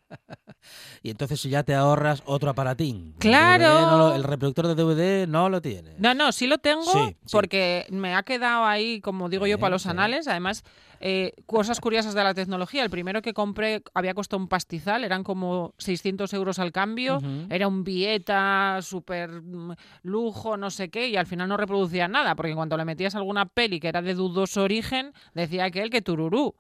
[1.03, 3.15] Y entonces ya te ahorras otro aparatín.
[3.19, 3.65] ¡Claro!
[3.65, 5.95] DVD no lo- el reproductor de DVD no lo tiene.
[5.99, 7.17] No, no, sí lo tengo Sí, sí.
[7.33, 10.29] porque me ha quedado ahí, como digo yo, para los anales.
[10.29, 10.65] Además,
[11.01, 12.85] eh, cosas curiosas de la tecnología.
[12.85, 17.21] El primero que compré había costado un pastizal, eran como 600 euros al cambio.
[17.51, 19.73] Era un Vieta, súper mm,
[20.03, 23.15] lujo, no sé qué, y al final no reproducía nada, porque en cuanto le metías
[23.17, 26.55] alguna peli que era de dudoso origen, decía aquel que tururú.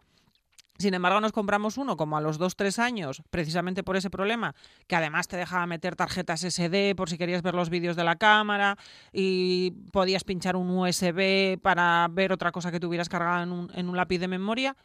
[0.82, 4.56] Sin embargo, nos compramos uno como a los 2-3 años, precisamente por ese problema,
[4.88, 8.16] que además te dejaba meter tarjetas SD por si querías ver los vídeos de la
[8.16, 8.76] cámara
[9.12, 13.88] y podías pinchar un USB para ver otra cosa que tuvieras cargada en un, en
[13.88, 14.76] un lápiz de memoria.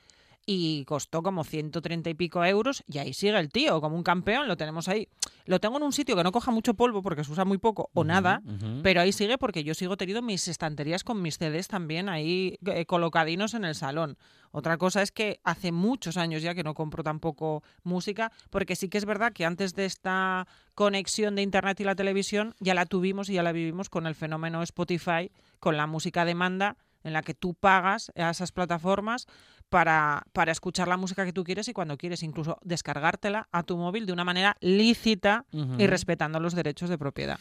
[0.49, 4.47] Y costó como 130 y pico euros y ahí sigue el tío, como un campeón,
[4.47, 5.09] lo tenemos ahí.
[5.45, 7.89] Lo tengo en un sitio que no coja mucho polvo porque se usa muy poco
[7.93, 8.41] o nada,
[8.81, 12.85] pero ahí sigue porque yo sigo teniendo mis estanterías con mis CDs también ahí eh,
[12.85, 14.17] colocadinos en el salón.
[14.51, 18.89] Otra cosa es que hace muchos años ya que no compro tampoco música, porque sí
[18.89, 22.85] que es verdad que antes de esta conexión de Internet y la televisión ya la
[22.85, 26.77] tuvimos y ya la vivimos con el fenómeno Spotify, con la música a demanda,
[27.07, 29.25] en la que tú pagas a esas plataformas
[29.69, 33.77] para, para escuchar la música que tú quieres y cuando quieres, incluso descargártela a tu
[33.77, 37.39] móvil de una manera lícita y respetando los derechos de propiedad.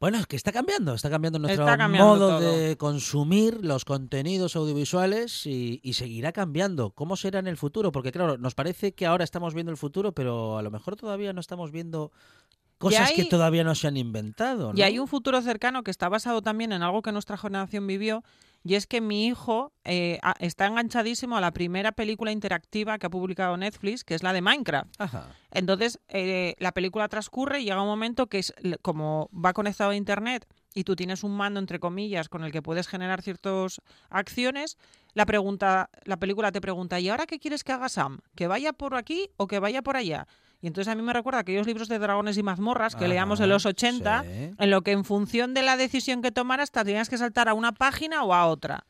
[0.00, 2.40] Bueno, es que está cambiando, está cambiando nuestro Está cambiando modo todo.
[2.40, 6.90] de consumir los contenidos audiovisuales y, y seguirá cambiando.
[6.90, 7.92] ¿Cómo será en el futuro?
[7.92, 11.32] Porque claro, nos parece que ahora estamos viendo el futuro, pero a lo mejor todavía
[11.32, 12.10] no estamos viendo
[12.82, 14.72] Cosas que todavía no se han inventado.
[14.74, 18.24] Y hay un futuro cercano que está basado también en algo que nuestra generación vivió,
[18.64, 23.10] y es que mi hijo eh, está enganchadísimo a la primera película interactiva que ha
[23.10, 24.88] publicado Netflix, que es la de Minecraft.
[24.98, 25.28] Ajá.
[25.50, 29.96] Entonces, eh, la película transcurre y llega un momento que es como va conectado a
[29.96, 34.78] Internet y tú tienes un mando, entre comillas, con el que puedes generar ciertas acciones,
[35.14, 38.20] la, pregunta, la película te pregunta, ¿y ahora qué quieres que haga Sam?
[38.34, 40.26] ¿Que vaya por aquí o que vaya por allá?
[40.62, 43.48] Y entonces a mí me recuerda aquellos libros de dragones y mazmorras que leíamos en
[43.48, 44.28] los 80, sí.
[44.56, 47.54] en lo que en función de la decisión que tomaras te tenías que saltar a
[47.54, 48.86] una página o a otra.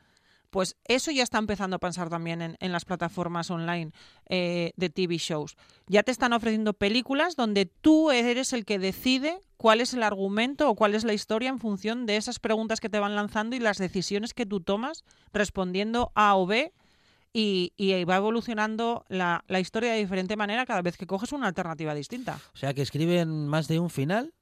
[0.50, 3.90] Pues eso ya está empezando a pensar también en, en las plataformas online
[4.28, 5.56] eh, de TV shows.
[5.87, 10.68] Ya te están ofreciendo películas donde tú eres el que decide cuál es el argumento
[10.68, 13.61] o cuál es la historia en función de esas preguntas que te van lanzando y
[13.61, 16.74] las decisiones que tú tomas respondiendo A o B
[17.33, 21.47] y, y va evolucionando la, la historia de diferente manera cada vez que coges una
[21.49, 22.38] alternativa distinta.
[22.55, 24.33] O sea, que escriben más de un final.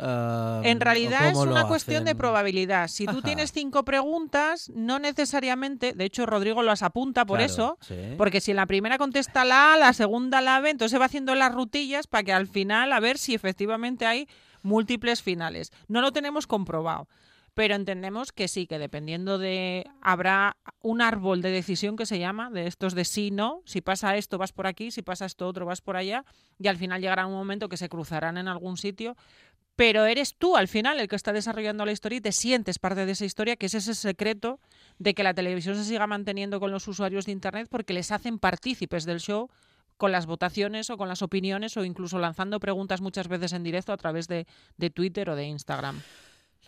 [0.00, 2.86] Ah, En ¿o realidad es una cuestión de probabilidad.
[2.86, 3.22] Si tú Ajá.
[3.22, 7.96] tienes cinco preguntas, no necesariamente, de hecho Rodrigo las apunta por Claro, eso, sí.
[8.16, 11.06] porque si en la primera contesta la A, la segunda la B, entonces se va
[11.06, 14.28] haciendo las rutillas para que al final a ver si efectivamente hay
[14.62, 15.72] múltiples finales.
[15.88, 17.08] No lo tenemos comprobado.
[17.58, 19.84] Pero entendemos que sí, que dependiendo de...
[20.00, 23.62] Habrá un árbol de decisión que se llama, de estos de sí, no.
[23.64, 24.92] Si pasa esto, vas por aquí.
[24.92, 26.24] Si pasa esto otro, vas por allá.
[26.60, 29.16] Y al final llegará un momento que se cruzarán en algún sitio.
[29.74, 33.04] Pero eres tú al final el que está desarrollando la historia y te sientes parte
[33.04, 34.60] de esa historia, que es ese secreto
[35.00, 38.38] de que la televisión se siga manteniendo con los usuarios de Internet porque les hacen
[38.38, 39.50] partícipes del show
[39.96, 43.92] con las votaciones o con las opiniones o incluso lanzando preguntas muchas veces en directo
[43.92, 46.00] a través de, de Twitter o de Instagram.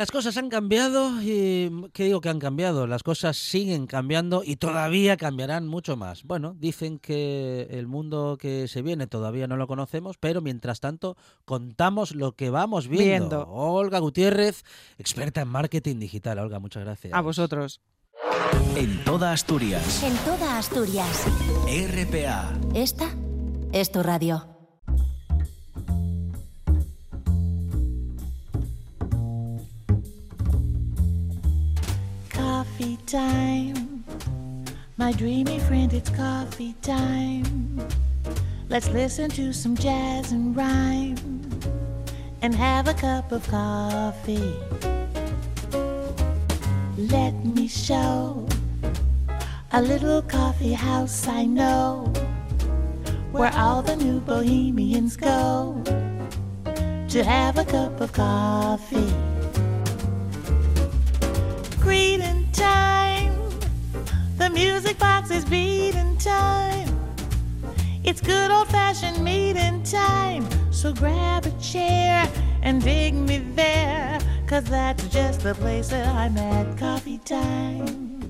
[0.01, 2.87] Las cosas han cambiado y ¿qué digo que han cambiado?
[2.87, 6.25] Las cosas siguen cambiando y todavía cambiarán mucho más.
[6.25, 11.19] Bueno, dicen que el mundo que se viene todavía no lo conocemos, pero mientras tanto
[11.45, 13.05] contamos lo que vamos viendo.
[13.05, 13.49] Viendo.
[13.51, 14.65] Olga Gutiérrez,
[14.97, 16.39] experta en marketing digital.
[16.39, 17.13] Olga, muchas gracias.
[17.13, 17.83] A vosotros.
[18.77, 20.03] En toda Asturias.
[20.03, 21.27] En toda Asturias.
[21.67, 22.59] RPA.
[22.73, 23.15] Esta
[23.73, 24.60] es tu radio.
[32.81, 34.05] Coffee time.
[34.97, 37.87] My dreamy friend, it's coffee time.
[38.71, 41.19] Let's listen to some jazz and rhyme
[42.41, 44.55] and have a cup of coffee.
[46.97, 48.49] Let me show
[49.73, 52.11] a little coffee house I know
[53.31, 55.83] where all the new bohemians go
[57.11, 59.10] to have a cup of coffee.
[64.65, 66.89] Music box is beating time.
[68.05, 70.45] It's good old fashioned meeting time.
[70.71, 72.31] So grab a chair
[72.63, 74.19] and dig me there.
[74.47, 76.77] Cause that's just the place that I'm at.
[76.77, 78.29] Coffee time.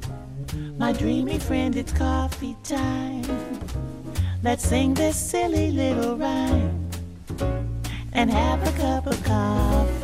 [0.78, 3.26] My dreamy friend, it's coffee time.
[4.44, 6.88] Let's sing this silly little rhyme
[8.12, 9.99] and have a cup of coffee.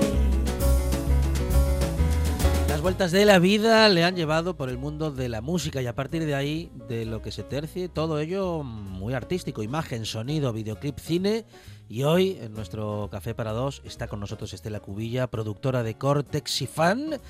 [2.86, 5.96] Vueltas de la vida le han llevado por el mundo de la música y a
[5.96, 11.00] partir de ahí, de lo que se tercie, todo ello muy artístico, imagen, sonido, videoclip,
[11.00, 11.46] cine.
[11.88, 16.62] Y hoy, en nuestro Café para Dos, está con nosotros Estela Cubilla, productora de Cortex
[16.62, 17.20] y Fan,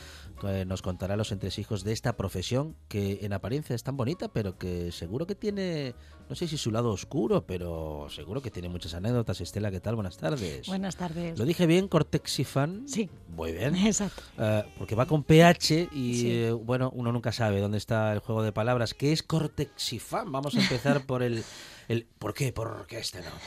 [0.66, 4.92] nos contará los entresijos de esta profesión que en apariencia es tan bonita, pero que
[4.92, 5.94] seguro que tiene,
[6.28, 9.40] no sé si su lado oscuro, pero seguro que tiene muchas anécdotas.
[9.40, 9.94] Estela, ¿qué tal?
[9.94, 10.66] Buenas tardes.
[10.66, 11.38] Buenas tardes.
[11.38, 12.84] ¿Lo dije bien, Cortex y Fan?
[12.86, 13.74] Sí, Muy bien.
[13.86, 14.22] exacto.
[14.38, 16.30] Eh, porque va con PH y Sí.
[16.32, 18.94] eh, bueno, uno nunca sabe dónde está el juego de palabras.
[18.94, 20.30] ¿Qué es Cortexifan?
[20.30, 21.42] Vamos a empezar por el,
[21.88, 22.52] el ¿por qué?
[22.52, 23.40] ¿Por qué este nombre?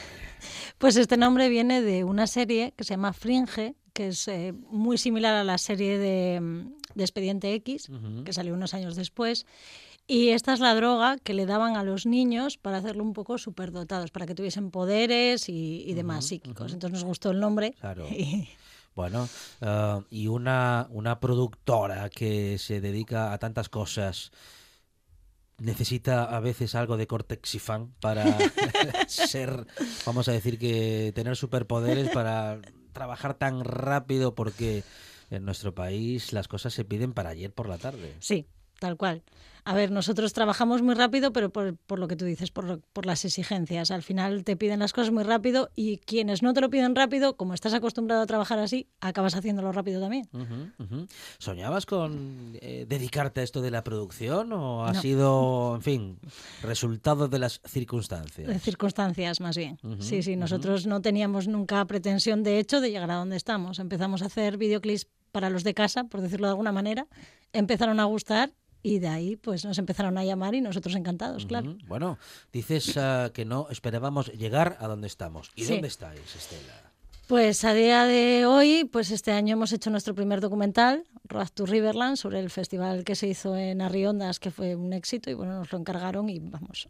[0.78, 4.98] Pues este nombre viene de una serie que se llama Fringe, que es eh, muy
[4.98, 7.88] similar a la serie de, mm, de Expediente X,
[8.24, 9.46] que salió unos años después.
[10.06, 13.38] Y esta es la droga que le daban a los niños para hacerlo un poco
[13.38, 16.72] superdotados, para que tuviesen poderes y, y demás psíquicos.
[16.72, 17.72] Entonces nos gustó el nombre.
[17.80, 18.06] Claro.
[18.08, 18.48] Y-
[18.92, 19.28] Bueno,
[19.60, 24.32] eh, y una, una productora que se dedica a tantas cosas
[25.58, 28.24] necesita a veces algo de Cortexifan para
[29.06, 29.66] ser,
[30.04, 32.60] vamos a decir que tener superpoderes para
[32.92, 34.84] trabajar tan rápido porque
[35.30, 38.16] en nuestro país las cosas se piden para ayer por la tarde.
[38.20, 38.46] sí,
[38.80, 39.22] tal cual.
[39.64, 43.04] A ver, nosotros trabajamos muy rápido, pero por, por lo que tú dices, por, por
[43.04, 43.90] las exigencias.
[43.90, 47.36] Al final te piden las cosas muy rápido y quienes no te lo piden rápido,
[47.36, 50.28] como estás acostumbrado a trabajar así, acabas haciéndolo rápido también.
[51.38, 55.00] ¿Soñabas con eh, dedicarte a esto de la producción o ha No.
[55.02, 56.18] sido, en fin,
[56.62, 58.62] resultado de las De circunstancias?
[58.62, 59.78] circunstancias, más bien.
[60.00, 63.78] Sí, sí, nosotros no teníamos nunca pretensión, de hecho, de llegar a donde estamos.
[63.78, 67.06] Empezamos a hacer videoclips para los de casa, por decirlo de alguna manera.
[67.52, 68.52] Empezaron a gustar
[68.82, 71.76] y de ahí pues nos empezaron a llamar y nosotros encantados, claro.
[71.86, 72.18] Bueno,
[72.52, 75.50] dices ah, que no esperábamos llegar a donde estamos.
[75.54, 75.72] ¿Y Sí.
[75.72, 76.90] dónde estáis, Estela?
[77.26, 81.64] Pues a día de hoy, pues este año hemos hecho nuestro primer documental, Road to
[81.64, 85.54] Riverland, sobre el festival que se hizo en Arriondas, que fue un éxito y bueno,
[85.56, 86.88] nos lo encargaron y vamos.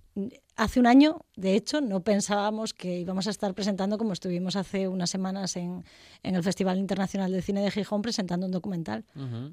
[0.60, 4.88] Hace un año, de hecho, no pensábamos que íbamos a estar presentando como estuvimos hace
[4.88, 5.86] unas semanas en,
[6.22, 9.06] en el Festival Internacional de Cine de Gijón presentando un documental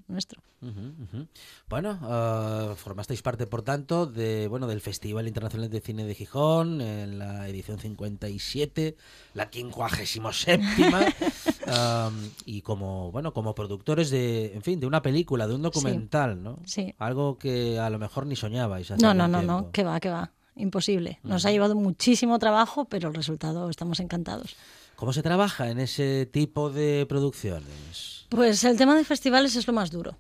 [0.10, 0.42] nuestro.
[0.62, 1.28] ujú.
[1.70, 6.82] Bueno, ah, formasteis parte, por tanto, de bueno del Festival Internacional de Cine de Gijón
[6.82, 8.98] en la edición 57,
[9.34, 10.62] la 57
[11.68, 16.44] am, y como bueno como productores de, en fin, de una película, de un documental,
[16.44, 16.60] ¿no?
[16.66, 16.94] Sí.
[16.98, 18.92] Algo que a lo mejor ni soñabais.
[18.92, 20.34] hace No, no, no, no, que va, que va.
[20.58, 21.20] Imposible.
[21.24, 24.56] Nos ha llevado muchísimo trabajo, pero el resultado estamos encantados.
[24.96, 28.26] ¿Cómo se trabaja en ese tipo de producciones?
[28.30, 30.18] Pues el tema de festivales es lo más duro.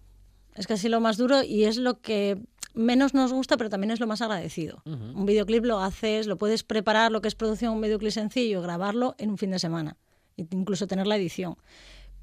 [0.53, 2.39] Es casi lo más duro y es lo que
[2.75, 4.81] menos nos gusta, pero también es lo más agradecido.
[4.85, 9.15] Un videoclip lo haces, lo puedes preparar, lo que es producción, un videoclip sencillo, grabarlo
[9.17, 9.97] en un fin de semana,
[10.37, 11.57] e incluso tener la edición.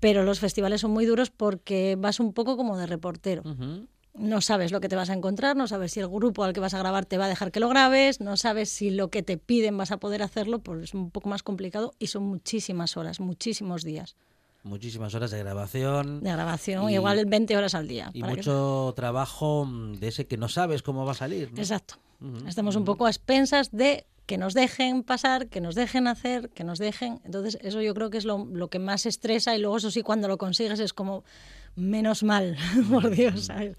[0.01, 3.43] Pero los festivales son muy duros porque vas un poco como de reportero.
[4.15, 6.61] No sabes lo que te vas a encontrar, no sabes si el grupo al que
[6.61, 9.23] vas a grabar te va a dejar que lo grabes, no sabes si lo que
[9.25, 12.97] te piden vas a poder hacerlo, pues es un poco más complicado y son muchísimas
[12.97, 14.15] horas, muchísimos días
[14.63, 16.23] Muchísimas horas de grabación.
[16.23, 18.11] de grabación, Y- igual 20 horas al día.
[18.15, 21.53] Y para que- mucho trabajo de ese que no sabes cómo va a salir.
[21.53, 21.59] ¿no?
[21.59, 21.97] Exacto.
[22.47, 26.65] Estamos un poco a expensas de que nos dejen pasar, que nos dejen hacer, que
[26.65, 27.21] nos dejen.
[27.25, 30.01] Entonces, eso yo creo que es lo, lo que más estresa y luego eso sí,
[30.03, 31.25] cuando lo consigues es como,
[31.77, 32.57] menos mal,
[32.91, 33.77] por Dios, ¿sabes?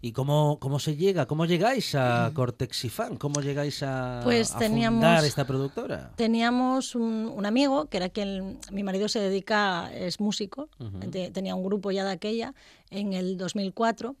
[0.00, 1.26] ¿Y cómo, cómo se llega?
[1.26, 3.16] ¿Cómo llegáis a Cortex y Fan?
[3.16, 6.12] ¿Cómo llegáis a, Pues a teníamos- fundar esta productora?
[6.14, 10.68] Teníamos un, un amigo que era quien, mi marido se dedica, es músico,
[11.10, 12.54] te- tenía un grupo ya de aquella
[12.90, 14.14] en el 2004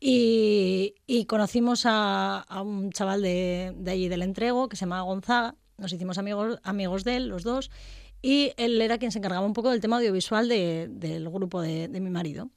[0.00, 5.02] y, y conocimos a, a un chaval de, de allí del entrego que se llama
[5.02, 7.70] Gonzaga, nos hicimos amigos, amigos de él, los dos,
[8.22, 11.88] y él era quien se encargaba un poco del tema audiovisual de- del grupo de,
[11.88, 12.50] de mi marido.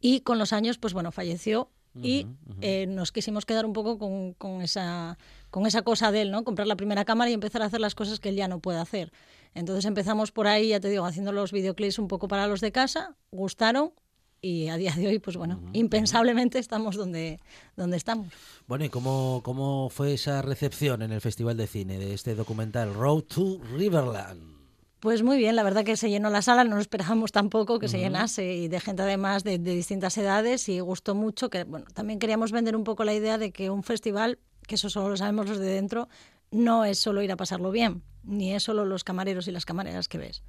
[0.00, 1.70] Y con los años, pues bueno, falleció
[2.02, 2.26] y
[2.60, 5.18] eh, nos quisimos quedar un poco con, con esa,
[5.50, 6.44] con esa cosa de él, ¿no?
[6.44, 8.78] Comprar la primera cámara y empezar a hacer las cosas que él ya no puede
[8.78, 9.12] hacer.
[9.54, 12.70] Entonces empezamos por ahí, ya te digo, haciendo los videoclips un poco para los de
[12.70, 13.92] casa, gustaron
[14.40, 17.40] y a día de hoy, pues bueno, impensablemente estamos donde,
[17.76, 18.28] donde estamos.
[18.68, 22.94] Bueno, ¿y cómo, cómo fue esa recepción en el Festival de Cine de este documental
[22.94, 24.59] Road to Riverland?
[25.00, 27.88] Pues muy bien, la verdad que se llenó la sala, no lo esperábamos tampoco que
[27.88, 31.86] se llenase y de gente además de, de distintas edades y gustó mucho que, bueno,
[31.94, 35.16] también queríamos vender un poco la idea de que un festival, que eso solo lo
[35.16, 36.10] sabemos los de dentro,
[36.50, 40.08] no es solo ir a pasarlo bien, ni es solo los camareros y las camareras
[40.08, 40.42] que ves.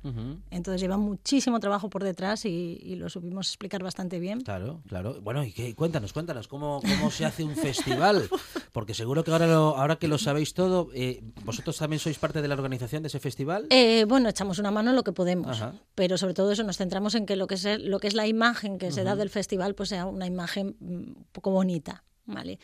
[0.49, 4.41] Entonces lleva muchísimo trabajo por detrás y, y lo supimos explicar bastante bien.
[4.41, 5.22] Claro, claro.
[5.22, 8.28] Bueno, y qué, cuéntanos, cuéntanos, ¿cómo, cómo se hace un festival?
[8.74, 12.41] Porque seguro que ahora, lo- ahora que lo sabéis todo, eh, ¿vosotros también sois parte
[12.41, 13.68] de la organización de ese festival?
[13.70, 15.74] Eh, bueno, echamos una mano en lo que podemos, Ajá.
[15.95, 18.28] pero sobre todo eso nos centramos en que lo que es, lo que es la
[18.28, 22.60] imagen que se da del festival pues sea una imagen mm, un poco bonita, ¿vale?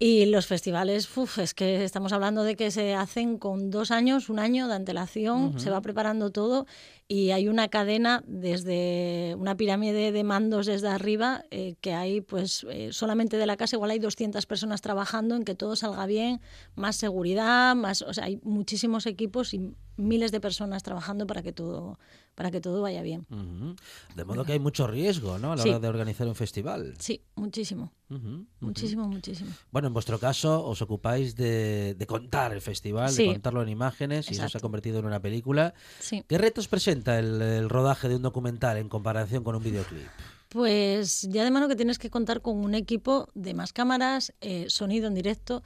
[0.00, 4.28] Y los festivales, uf, es que estamos hablando de que se hacen con dos años,
[4.28, 6.66] un año de antelación, se va preparando todo
[7.08, 12.64] y hay una cadena desde una pirámide de mandos desde arriba eh, que hay pues
[12.70, 16.40] eh, solamente de la casa igual hay 200 personas trabajando en que todo salga bien,
[16.76, 21.52] más seguridad, más, o sea, hay muchísimos equipos y miles de personas trabajando para que
[21.52, 21.98] todo
[22.34, 23.26] para que todo vaya bien.
[24.14, 25.50] De modo que hay mucho riesgo, ¿no?
[25.52, 25.68] A la Sí.
[25.70, 26.94] hora de organizar un festival.
[27.00, 27.92] Sí, muchísimo,
[28.60, 29.50] muchísimo, muchísimo.
[29.72, 33.26] Bueno, en vuestro caso os ocupáis de, de contar el festival, Sí.
[33.26, 35.74] de contarlo en imágenes y eso se ha convertido en una película.
[35.98, 36.22] Sí.
[36.28, 40.06] ¿Qué retos presenta el, el rodaje de un documental en comparación con un videoclip?
[40.48, 44.66] Pues ya de mano que tienes que contar con un equipo de más cámaras, eh,
[44.70, 45.62] sonido en directo,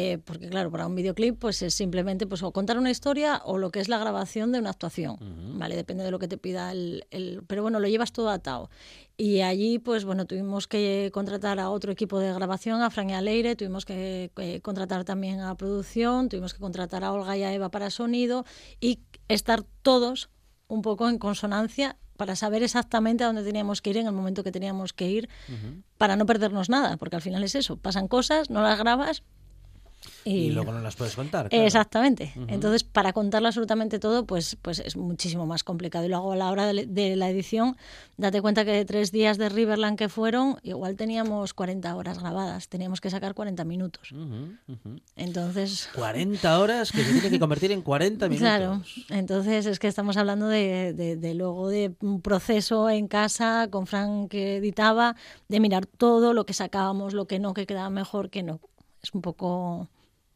[0.00, 3.58] eh, porque claro, para un videoclip pues es simplemente pues o contar una historia o
[3.58, 5.16] lo que es la grabación de una actuación,
[5.58, 5.74] ¿vale?
[5.74, 8.70] Depende de lo que te pida el, el- Pero bueno, lo llevas todo atado.
[9.16, 13.14] Y allí pues bueno, tuvimos que contratar a otro equipo de grabación, a Fran y
[13.14, 17.42] a Leire, tuvimos que eh, contratar también a producción, tuvimos que contratar a Olga y
[17.42, 18.44] a Eva para sonido
[18.80, 20.30] y estar todos
[20.68, 24.42] un poco en consonancia para saber exactamente a dónde teníamos que ir en el momento
[24.44, 25.28] que teníamos que ir,
[25.98, 29.22] para no perdernos nada, porque al final es eso, pasan cosas, no las grabas
[30.24, 31.48] y, Y luego no las puedes contar.
[31.48, 31.64] claro.
[31.64, 32.32] Exactamente.
[32.48, 36.04] Entonces, para contarlo absolutamente todo, pues, pues es muchísimo más complicado.
[36.04, 37.76] Y luego a la hora de, de la edición,
[38.16, 42.68] date cuenta que de tres días de Riverland que fueron, igual teníamos 40 horas grabadas,
[42.68, 44.12] teníamos que sacar 40 minutos.
[45.16, 48.38] Entonces, 40 horas que se tienen que convertir en 40 minutos.
[48.40, 53.68] Claro, entonces es que estamos hablando de, de- de luego de un proceso en casa
[53.70, 55.16] con Fran que editaba,
[55.48, 58.60] de mirar todo lo que sacábamos, lo que no, que quedaba mejor, que no.
[59.02, 59.88] Es un poco,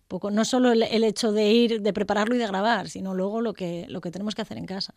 [0.08, 3.40] poco no solo el, el hecho de ir, de prepararlo y de grabar, sino luego
[3.40, 4.94] lo que, lo que tenemos que hacer en casa.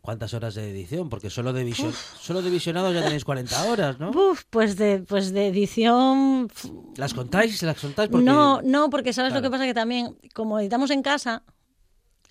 [0.00, 1.08] ¿Cuántas horas de edición?
[1.08, 4.10] Porque solo de, visio- solo de visionado ya tenéis 40 horas, ¿no?
[4.10, 6.48] Uf, pues de, pues de edición
[6.96, 7.62] ¿Las contáis?
[7.62, 8.10] ¿Las contáis?
[8.10, 8.24] Porque...
[8.24, 11.42] No, no, porque sabes lo que pasa que también, como editamos en casa,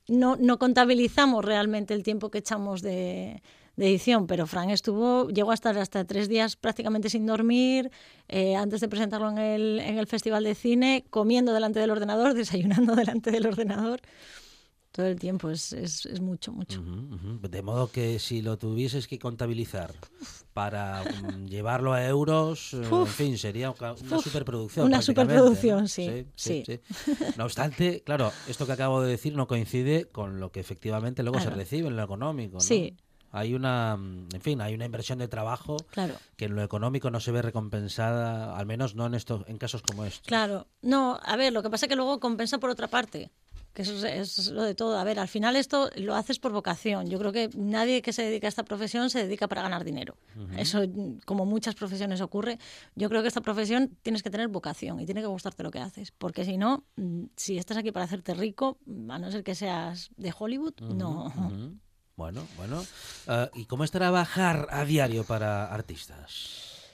[0.08, 3.42] no, no contabilizamos realmente el tiempo que echamos de,
[3.76, 7.92] de edición, pero Fran estuvo, llegó a estar hasta tres días prácticamente sin dormir,
[8.28, 12.34] eh, antes de presentarlo en el, en el Festival de Cine, comiendo delante del ordenador,
[12.36, 14.02] desayunando delante del ordenador.
[14.92, 16.84] Todo el tiempo, es, es, es mucho, mucho.
[16.84, 19.94] De modo que si lo tuvieses que contabilizar
[20.52, 24.22] para mm, llevarlo a euros, eh, en fin, sería una Uf.
[24.22, 24.86] superproducción.
[24.86, 25.88] Una superproducción, ¿no?
[25.88, 26.82] sí, sí, sí.
[27.06, 27.14] sí.
[27.38, 31.40] No obstante, claro, esto que acabo de decir no coincide con lo que efectivamente luego
[31.40, 32.56] se recibe en lo económico.
[32.56, 32.60] ¿no?
[32.60, 32.98] Sí.
[33.32, 36.16] Hay una, mm, en fin, hay una inversión de trabajo Claro.
[36.36, 39.82] que en lo económico no se ve recompensada, al menos no en estos, en casos
[39.82, 40.28] como estos.
[40.28, 43.32] Claro, no, a ver, lo que pasa es que luego compensa por otra parte,
[43.74, 44.98] que eso es, es lo de todo.
[45.00, 47.10] A ver, al final esto lo haces por vocación.
[47.10, 50.18] Yo creo que nadie que se dedica a esta profesión se dedica para ganar dinero.
[50.58, 52.60] Eso, mm, como muchas profesiones ocurre,
[52.96, 55.80] yo creo que esta profesión tienes que tener vocación y tiene que gustarte lo que
[55.80, 58.78] haces, porque si no, mm, si estás aquí para hacerte rico,
[59.08, 61.32] a no ser que seas de Hollywood, no.
[62.22, 62.86] Bueno, bueno.
[63.28, 66.94] Eh, ¿Y cómo es trabajar a diario para artistas?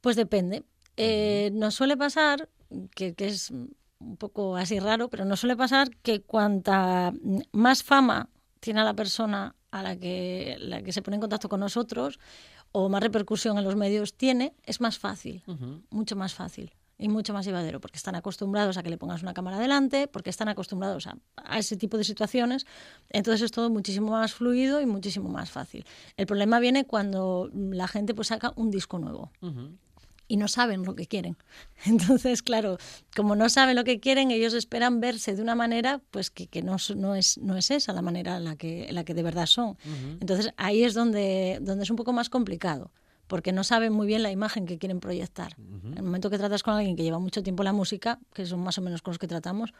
[0.00, 0.62] Pues depende.
[0.96, 2.48] Eh, nos suele pasar,
[2.94, 7.12] que, que es un poco así raro, pero nos suele pasar que cuanta
[7.50, 8.28] más fama
[8.60, 12.20] tiene la persona a la que, la que se pone en contacto con nosotros
[12.70, 15.42] o más repercusión en los medios tiene, es más fácil,
[15.90, 19.32] mucho más fácil y mucho más llevadero, porque están acostumbrados a que le pongas una
[19.32, 22.66] cámara delante, porque están acostumbrados a, a ese tipo de situaciones,
[23.10, 25.84] entonces es todo muchísimo más fluido y muchísimo más fácil.
[26.16, 29.30] El problema viene cuando la gente pues saca un disco nuevo
[30.28, 31.36] y no saben lo que quieren.
[31.86, 32.78] Entonces, claro,
[33.16, 36.62] como no saben lo que quieren, ellos esperan verse de una manera pues que, que
[36.62, 39.22] no, no, es, no es esa la manera en la que, en la que de
[39.22, 39.78] verdad son.
[40.20, 42.92] Entonces, ahí es donde, donde es un poco más complicado,
[43.28, 45.54] porque no saben muy bien la imagen que quieren proyectar.
[45.58, 48.60] En el momento que tratas con alguien que lleva mucho tiempo la música, que son
[48.60, 49.72] más o menos con los que tratamos,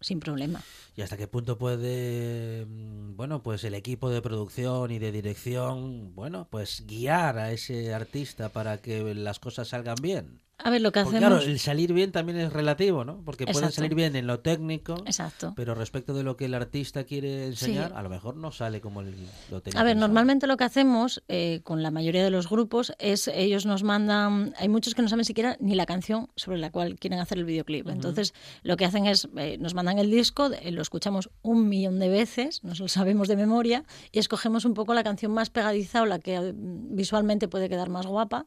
[0.00, 0.62] sin problema.
[0.96, 6.14] ¿Y hasta qué punto puede, mm, bueno, pues el equipo de producción y de dirección,
[6.14, 10.40] bueno, pues guiar a ese artista para que las cosas salgan bien?
[10.58, 11.38] A ver, lo que Porque hacemos...
[11.38, 13.20] claro, el salir bien también es relativo, ¿no?
[13.24, 13.76] Porque pueden Exacto.
[13.76, 15.54] salir bien en lo técnico, Exacto.
[15.56, 17.94] pero respecto de lo que el artista quiere enseñar, Sí.
[17.96, 19.12] a lo mejor no sale como el,
[19.50, 22.92] lo tenía A ver, normalmente lo que hacemos eh, con la mayoría de los grupos
[23.00, 26.70] es ellos nos mandan, hay muchos que no saben siquiera ni la canción sobre la
[26.70, 27.88] cual quieren hacer el videoclip.
[27.88, 28.32] Entonces,
[28.62, 32.08] lo que hacen es, eh, nos mandan el disco, eh, lo escuchamos un millón de
[32.08, 36.06] veces, nos lo sabemos de memoria, y escogemos un poco la canción más pegadiza o
[36.06, 38.46] la que eh, visualmente puede quedar más guapa.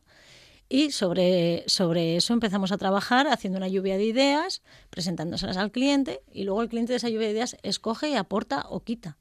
[0.67, 6.21] Y sobre, sobre eso empezamos a trabajar haciendo una lluvia de ideas, presentándoselas al cliente
[6.31, 9.17] y luego el cliente de esa lluvia de ideas escoge y aporta o quita,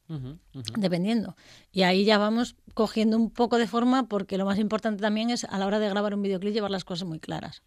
[0.76, 1.36] dependiendo.
[1.70, 5.44] Y ahí ya vamos cogiendo un poco de forma porque lo más importante también es
[5.44, 7.62] a la hora de grabar un videoclip llevar las cosas muy claras.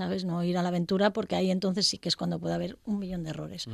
[0.00, 0.24] ¿Sabes?
[0.24, 2.98] No ir a la aventura porque ahí entonces sí que es cuando puede haber un
[2.98, 3.66] millón de errores.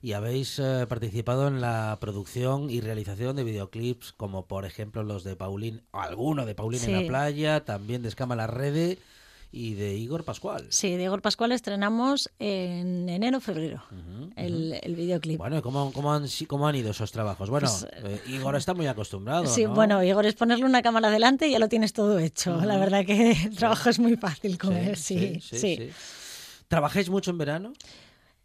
[0.00, 5.24] Y habéis eh, participado en la producción y realización de videoclips como por ejemplo los
[5.24, 9.00] de Paulín, o alguno de Paulín en la playa, también de Escama la Rede
[9.54, 10.66] y de Igor Pascual.
[10.70, 13.82] Sí, de Igor Pascual estrenamos en enero febrero
[14.34, 15.36] el, el videoclip.
[15.36, 17.50] Bueno, ¿y cómo, cómo han, cómo han ido esos trabajos?
[17.50, 19.46] Bueno, Pues, eh, Igor está muy acostumbrado.
[19.46, 19.74] Sí, ¿no?
[19.74, 22.56] bueno, Igor es ponerle una cámara delante y ya lo tienes todo hecho.
[22.64, 25.90] La verdad que el trabajo es muy fácil con él, sí, sí.
[26.68, 27.72] ¿Trabajáis mucho en verano?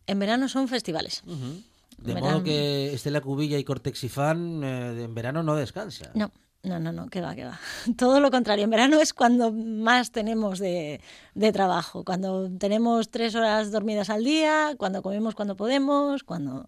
[0.08, 1.24] En verano son festivales.
[1.26, 2.28] De Verano.
[2.34, 6.12] modo que Estela Cubilla y Cortex y Fan eh, en verano no descansan.
[6.14, 6.32] No,
[6.68, 7.60] no, no, no, que va, que va.
[7.98, 8.66] Todo lo contrario.
[8.66, 11.02] En verano es cuando más tenemos de,
[11.36, 16.68] de trabajo, cuando tenemos tres horas dormidas al día, cuando comemos cuando podemos, cuando...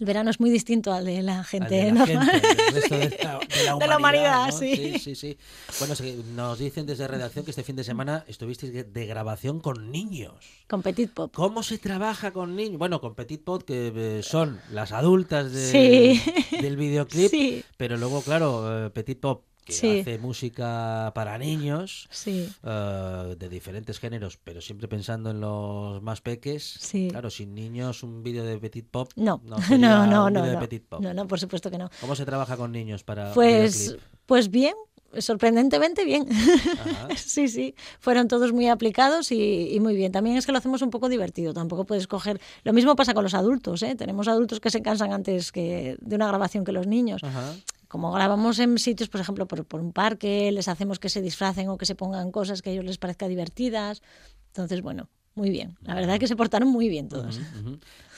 [0.00, 2.30] El verano es muy distinto al de la gente de la normal.
[2.30, 4.52] gente, del resto de la, de la De la humanidad, ¿no?
[4.58, 4.76] sí.
[4.76, 5.38] sí, sí, sí.
[5.80, 5.94] Bueno,
[6.36, 10.34] nos dicen desde redacción que este fin de semana estuvisteis de- grabación con niños.
[10.68, 11.32] Con Petit Pop.
[11.34, 12.78] ¿Cómo se trabaja con niños?
[12.78, 16.56] Bueno, con Petit Pot, que eh, son las adultas de- Sí.
[16.60, 17.64] del videoclip, Sí.
[17.76, 20.00] pero luego, claro, eh, Petit Pop, que Sí.
[20.00, 22.48] hace música para niños, Sí.
[22.64, 26.64] eh, de diferentes géneros, pero siempre pensando en los más peques.
[26.80, 27.08] Sí.
[27.10, 29.10] Claro, sin niños, un vídeo de Petit Pop.
[29.16, 30.60] No, sería no, no, un no, vídeo de no.
[30.60, 31.00] Petit Pop.
[31.02, 31.90] No, no, por supuesto que no.
[32.00, 34.74] ¿Cómo se trabaja con niños para Pues, pues bien,
[35.18, 36.26] sorprendentemente bien.
[36.30, 37.08] Ajá.
[37.18, 40.12] Sí, sí, fueron todos muy aplicados y, y muy bien.
[40.12, 42.40] También es que lo hacemos un poco divertido, tampoco puedes coger...
[42.64, 43.94] Lo mismo pasa con los adultos, ¿eh?
[43.96, 47.22] Tenemos adultos que se cansan antes que de una grabación que los niños.
[47.22, 47.54] Ajá.
[47.88, 51.68] Como grabamos en sitios, por ejemplo, por, por un parque, les hacemos que se disfracen
[51.68, 54.02] o que se pongan cosas que a ellos les parezca divertidas.
[54.48, 55.08] Entonces, bueno,
[55.38, 55.78] muy bien.
[55.82, 57.40] La verdad es que se portaron muy bien todos.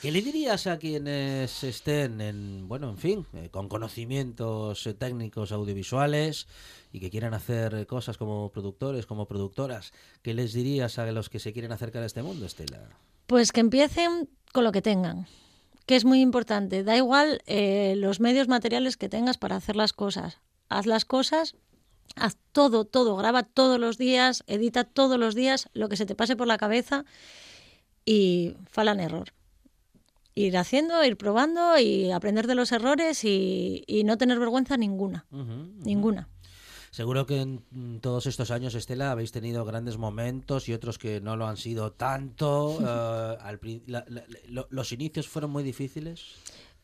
[0.01, 5.51] ¿Qué le dirías a quienes estén en, bueno, en fin, eh, con conocimientos eh, técnicos
[5.51, 6.47] audiovisuales
[6.91, 9.93] y que quieran hacer cosas como productores, como productoras?
[10.23, 12.89] ¿Qué les dirías a los que se quieren acercar a este mundo, Estela?
[13.27, 15.27] Pues que empiecen con lo que tengan,
[15.85, 16.83] que es muy importante.
[16.83, 20.39] Da igual eh, los medios materiales que tengas para hacer las cosas.
[20.69, 21.55] Haz las cosas,
[22.15, 26.15] haz todo, todo, graba todos los días, edita todos los días lo que se te
[26.15, 27.05] pase por la cabeza
[28.05, 29.33] y falan error.
[30.33, 35.25] Ir haciendo, ir probando y aprender de los errores y, y no tener vergüenza ninguna,
[35.29, 36.29] ninguna.
[36.91, 41.21] Seguro que en mm, todos estos años, Estela, habéis tenido grandes momentos y otros que
[41.21, 42.77] no lo han sido tanto.
[42.81, 46.25] eh, al la- la- lo- ¿Los inicios fueron muy difíciles?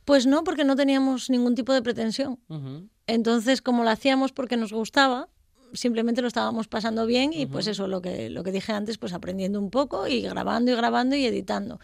[0.05, 2.39] Pues no, porque no teníamos ningún tipo de pretensión.
[2.47, 2.87] Ujú.
[3.07, 5.27] Entonces, como lo hacíamos porque nos gustaba,
[5.73, 9.11] simplemente lo estábamos pasando bien y pues eso, lo que, lo que dije antes, pues
[9.11, 11.81] aprendiendo un poco y grabando y grabando y editando.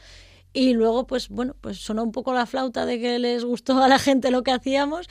[0.53, 3.89] Y luego, pues bueno, pues sonó un poco la flauta de que les gustó a
[3.89, 5.07] la gente lo que hacíamos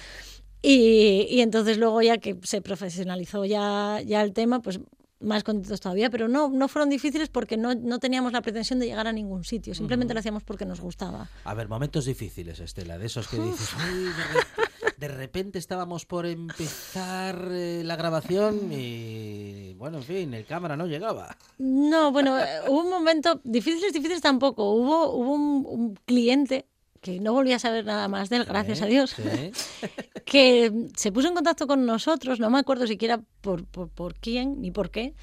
[0.63, 4.81] y, y entonces luego ya que se profesionalizó ya, ya el tema, pues
[5.21, 8.87] más contentos todavía, pero no, no fueron difíciles porque no, no teníamos la pretensión de
[8.87, 11.29] llegar a ningún sitio, simplemente lo hacíamos porque nos gustaba.
[11.45, 16.07] A ver, momentos difíciles, Estela, de esos que dices, "Uy, de, re- de repente estábamos
[16.07, 21.37] por empezar eh, la grabación y, bueno, en fin, el cámara no llegaba.
[21.59, 24.73] No, bueno, eh, hubo un momento, difíciles, difíciles tampoco.
[24.73, 26.67] Hubo, hubo un, un cliente
[27.03, 29.23] que no volví a saber nada más de él, gracias Sí, a Dios, sí.
[30.25, 34.61] que se puso en contacto con nosotros, no me acuerdo siquiera por, por, por quién
[34.63, 35.15] ni por qué,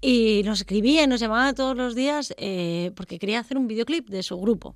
[0.00, 4.08] y nos escribía y nos llamaba todos los días eh, porque quería hacer un videoclip
[4.08, 4.74] de su grupo.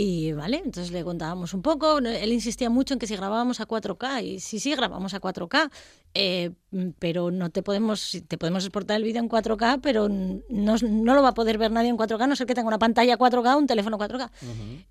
[0.00, 1.98] Y vale, entonces le contábamos un poco.
[1.98, 5.72] Él insistía mucho en que si grabábamos a 4K, y sí, sí, grabamos a 4K,
[6.14, 6.52] eh,
[7.00, 11.20] pero no te podemos, te podemos exportar el vídeo en 4K, pero no, no lo
[11.20, 13.58] va a poder ver nadie en 4K, a no ser que tenga una pantalla 4K,
[13.58, 14.30] un teléfono 4K.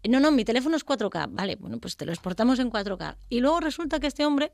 [0.10, 1.30] No, no, mi teléfono es 4K.
[1.32, 3.16] Vale, bueno, pues te lo exportamos en 4K.
[3.30, 4.52] Y luego resulta que este hombre,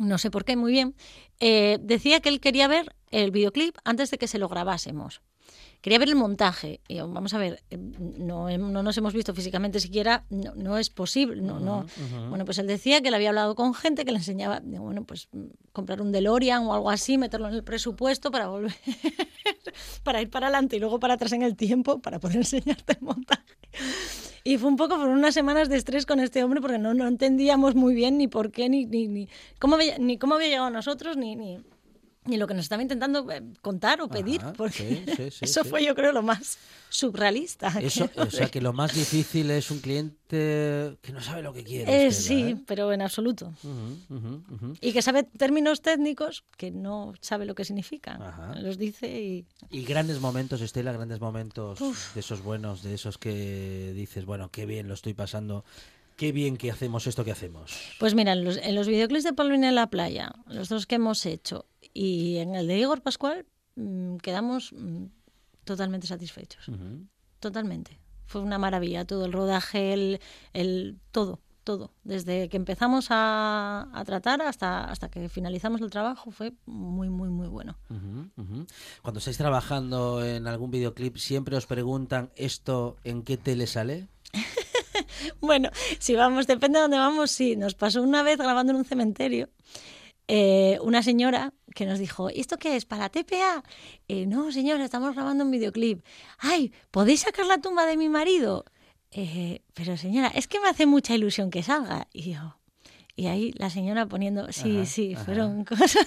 [0.00, 0.94] no sé por qué, muy bien,
[1.38, 5.20] eh, decía que él quería ver el videoclip antes de que se lo grabásemos.
[5.80, 6.80] Quería ver el montaje.
[6.88, 10.78] Y yo, vamos a ver, eh, no, no nos hemos visto físicamente siquiera, no, no
[10.78, 11.42] es posible.
[11.42, 11.86] No, no.
[12.28, 15.28] Bueno, pues él decía que le había hablado con gente que le enseñaba, bueno, pues
[15.32, 18.74] mm, comprar un DeLorean o algo así, meterlo en el presupuesto para volver,
[20.02, 23.02] para ir para adelante y luego para atrás en el tiempo para poder enseñarte el
[23.02, 23.56] montaje.
[24.46, 27.08] Y fue un poco por unas semanas de estrés con este hombre porque no, no
[27.08, 30.66] entendíamos muy bien ni por qué, ni, ni, ni, cómo, había, ni cómo había llegado
[30.68, 31.58] a nosotros, ni, ni,
[32.26, 34.40] ni lo que nos estaba intentando eh, contar o pedir.
[34.40, 36.58] Ajá, porque sí, sí, sí, eso fue, yo creo, lo más
[36.88, 37.68] surrealista.
[37.80, 41.64] Eso, o sea, que lo más difícil es un cliente que no sabe lo que
[41.64, 42.06] quiere.
[42.06, 42.56] Eh, sí, ¿eh?
[42.66, 43.52] pero en absoluto.
[44.80, 48.22] Y que sabe términos técnicos que no sabe lo que significan.
[48.22, 48.54] Ajá.
[48.56, 49.46] Los dice y...
[49.70, 51.78] Y grandes momentos, Estela, grandes momentos
[52.14, 55.64] de esos buenos, de esos que dices, bueno, qué bien lo estoy pasando,
[56.16, 57.78] qué bien que hacemos esto que hacemos.
[57.98, 60.96] Pues mira, en los, en los videoclips de Paulina en la playa, los dos que
[60.96, 63.46] hemos hecho, y en el de Igor Pascual,
[63.76, 65.04] mm, quedamos mm,
[65.64, 66.70] totalmente satisfechos.
[67.40, 68.00] Totalmente.
[68.26, 70.20] Fue una maravilla todo el rodaje, el,
[70.52, 71.92] el todo, todo.
[72.02, 77.28] Desde que empezamos a, a tratar hasta, hasta que finalizamos el trabajo fue muy, muy,
[77.28, 77.76] muy bueno.
[79.02, 84.08] Cuando estáis trabajando en algún videoclip, siempre os preguntan esto en qué tele sale.
[85.40, 87.56] Bueno, si vamos, depende de dónde vamos, sí.
[87.56, 89.48] Nos pasó una vez grabando en un cementerio.
[90.28, 92.84] eh, una señora que nos dijo, ¿esto qué es?
[92.84, 93.62] ¿Para TPA?
[94.08, 96.04] Eh, no, señora, estamos grabando un videoclip.
[96.38, 98.64] Ay, ¿podéis sacar la tumba de mi marido?
[99.12, 102.08] "Eh, pero señora, es que me hace mucha ilusión que salga.
[102.12, 102.58] Y yo,
[103.14, 105.24] y ahí la señora poniendo, sí, Ajá, sí, ajá.
[105.24, 106.06] fueron cosas.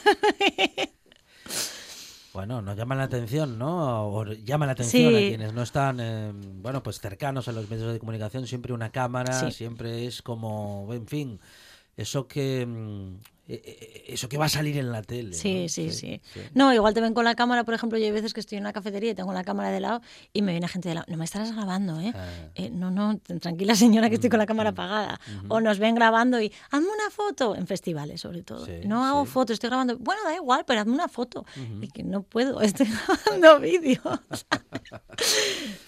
[2.33, 4.07] Bueno, nos llama la atención, ¿no?
[4.07, 7.91] O llama la atención a quienes no están, eh, bueno, pues cercanos a los medios
[7.91, 8.45] de comunicación.
[8.45, 9.51] Siempre una cámara, Sí.
[9.51, 11.39] siempre es como, en fin,
[11.97, 13.15] eso que mm,
[13.49, 15.33] eso que va a salir en la tele.
[15.33, 15.69] Sí, ¿no?
[15.69, 16.21] sí, sí,
[16.53, 18.63] No, igual te ven con la cámara, por ejemplo, yo hay veces que estoy en
[18.63, 20.01] una cafetería y tengo la cámara de lado
[20.33, 22.13] y me viene gente de lado, no me estarás grabando, ¿eh?
[22.15, 22.27] Ah.
[22.55, 25.19] Eh, no, no, tranquila señora que estoy con la cámara apagada.
[25.47, 28.65] O nos ven grabando y hazme una foto en festivales sobre todo.
[28.65, 29.31] Sí, no hago sí.
[29.31, 29.97] fotos, estoy grabando.
[29.97, 31.45] Bueno, da igual, pero hazme una foto.
[31.81, 33.99] Y que no puedo, estoy grabando vídeos.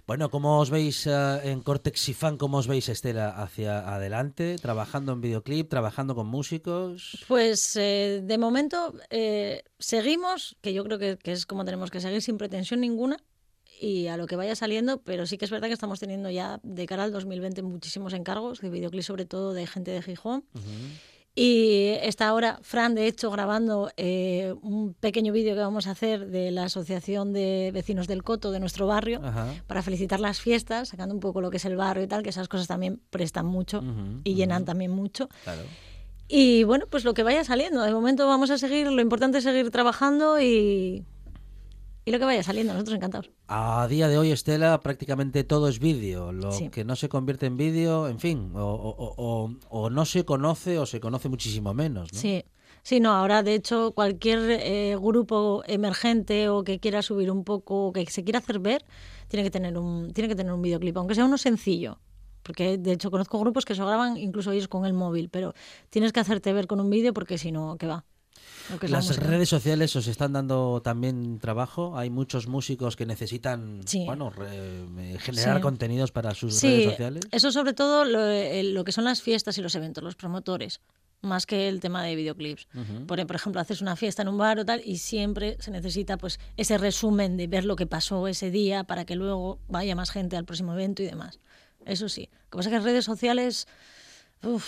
[0.08, 2.38] Bueno, ¿cómo os veis eh, en Cortex y Fan?
[2.38, 4.58] ¿Cómo os veis, Estela, hacia adelante?
[4.58, 5.70] ¿Trabajando en videoclip?
[5.70, 7.24] ¿Trabajando con músicos?
[7.30, 12.00] Pues eh, de momento eh, seguimos, que yo creo que, que es como tenemos que
[12.00, 13.18] seguir sin pretensión ninguna
[13.82, 16.60] y a lo que vaya saliendo, pero sí que es verdad que estamos teniendo ya
[16.62, 20.46] de cara al 2020 muchísimos encargos de videoclip, sobre todo de gente de Gijón.
[21.34, 26.28] Y está ahora Fran, de hecho, grabando eh, un pequeño vídeo que vamos a hacer
[26.28, 29.48] de la Asociación de Vecinos del Coto de nuestro barrio Ajá.
[29.66, 32.30] para felicitar las fiestas, sacando un poco lo que es el barrio y tal, que
[32.30, 33.82] esas cosas también prestan mucho
[34.26, 35.30] y llenan también mucho.
[35.44, 35.62] Claro.
[36.34, 37.82] Y bueno, pues lo que vaya saliendo.
[37.82, 41.04] De momento vamos a seguir, lo importante es seguir trabajando y,
[42.06, 43.32] y lo que vaya saliendo, nosotros encantados.
[43.50, 46.32] A día de hoy, Estela, prácticamente todo es vídeo.
[46.32, 46.70] Lo Sí.
[46.70, 50.80] que no se convierte en vídeo, en fin, o, o- o- o no se conoce
[50.80, 52.14] o se conoce muchísimo menos.
[52.14, 52.20] ¿no?
[52.20, 52.46] Sí.
[52.84, 57.88] Sí, no, ahora de hecho cualquier eh, grupo emergente o que quiera subir un poco,
[57.88, 58.86] o que se quiera hacer ver,
[59.28, 62.00] tiene que tener un, tiene que tener un videoclip, aunque sea uno sencillo.
[62.44, 65.54] Porque de hecho conozco grupos que se graban incluso ellos con el móvil, pero
[65.90, 68.06] tienes que hacerte ver con un vídeo porque si no, ¿qué va?
[68.88, 69.28] Las música.
[69.28, 71.98] redes sociales os están dando también trabajo.
[71.98, 74.04] Hay muchos músicos que necesitan Sí.
[74.06, 75.62] bueno, re- eh, generar Sí.
[75.62, 77.24] contenidos para sus Sí, redes sociales.
[77.32, 80.80] eso sobre todo lo, eh, lo que son las fiestas y los eventos, los promotores,
[81.22, 82.68] más que el tema de videoclips.
[83.08, 86.40] Por ejemplo, haces una fiesta en un bar o tal y siempre se necesita pues
[86.56, 90.38] ese resumen de ver lo que pasó ese día para que luego vaya más gente
[90.38, 91.40] al próximo evento y demás.
[91.86, 92.30] Eso sí.
[92.32, 93.68] Lo que pasa es que en redes sociales,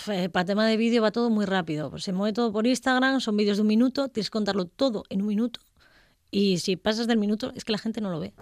[0.08, 1.90] eh, para tema de vídeo va todo muy rápido.
[1.90, 5.04] Pues se mueve todo por Instagram, son vídeos de un minuto, tienes que contarlo todo
[5.08, 5.60] en un minuto
[6.30, 8.34] y si pasas del minuto es que la gente no lo ve.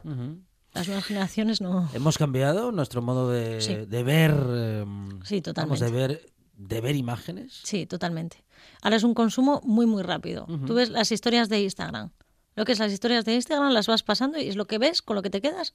[0.73, 1.91] Las nuevas generaciones no...
[1.93, 3.75] Hemos cambiado nuestro modo de, Sí.
[3.75, 4.85] de ver, eh,
[5.25, 5.85] Sí, vamos, totalmente.
[5.85, 7.61] de ver, de ver imágenes.
[7.63, 8.43] Sí, totalmente.
[8.81, 10.47] Ahora es un consumo muy, muy rápido.
[10.67, 12.11] Tú ves las historias de Instagram.
[12.55, 15.03] Lo que es las historias de Instagram las vas pasando y es lo que ves,
[15.03, 15.75] con lo que te quedas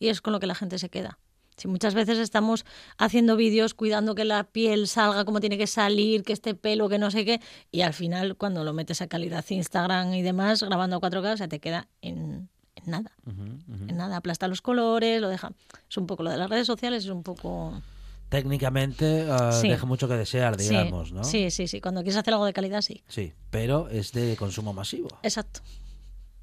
[0.00, 1.18] y es con lo que la gente se queda.
[1.56, 2.64] Si muchas veces estamos
[2.98, 6.98] haciendo vídeos cuidando que la piel salga como tiene que salir, que este pelo, que
[6.98, 7.40] no sé qué,
[7.70, 11.36] y al final cuando lo metes a calidad Instagram y demás, grabando a 4K, o
[11.38, 13.12] sea, te queda en, en nada.
[13.26, 15.52] En nada, aplasta los colores, lo deja.
[15.88, 17.80] Es un poco lo de las redes sociales, es un poco...
[18.28, 19.68] Técnicamente eh, Sí.
[19.68, 21.22] deja mucho que desear, Sí, digamos, ¿no?
[21.24, 21.80] sí, sí, sí.
[21.80, 23.02] Cuando quieres hacer algo de calidad, sí.
[23.08, 25.08] Sí, pero es de consumo masivo.
[25.22, 25.60] Exacto.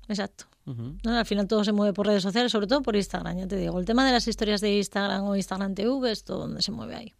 [0.08, 0.46] Exacto.
[0.66, 3.58] No, al final todo se mueve por redes sociales, sobre todo por Instagram, ya te
[3.58, 3.80] digo.
[3.80, 6.96] El tema de las historias de Instagram o Instagram TV es todo donde se mueve
[6.96, 7.14] ahí.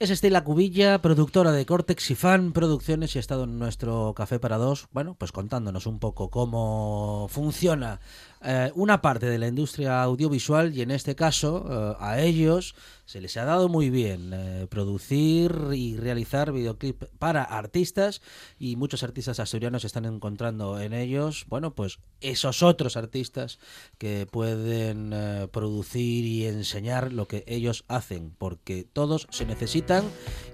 [0.00, 4.40] Es Estela Cubilla, productora de Cortex y Fan Producciones y ha estado en nuestro Café
[4.40, 8.00] para Dos, bueno, pues contándonos un poco cómo funciona
[8.44, 12.74] eh, una parte de la industria audiovisual y en este caso eh, a ellos
[13.06, 18.22] se les ha dado muy bien eh, producir y realizar videoclip para artistas
[18.58, 23.58] y muchos artistas asturianos están encontrando en ellos, bueno, pues esos otros artistas
[23.98, 30.04] que pueden eh, producir y enseñar lo que ellos hacen, porque todos se necesitan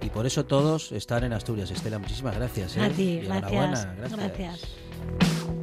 [0.03, 1.70] y por eso todos están en Asturias.
[1.70, 2.76] Estela, muchísimas gracias.
[2.76, 2.80] ¿eh?
[2.80, 3.53] A ti, Y gracias.
[3.53, 5.59] enhorabuena, Gracias.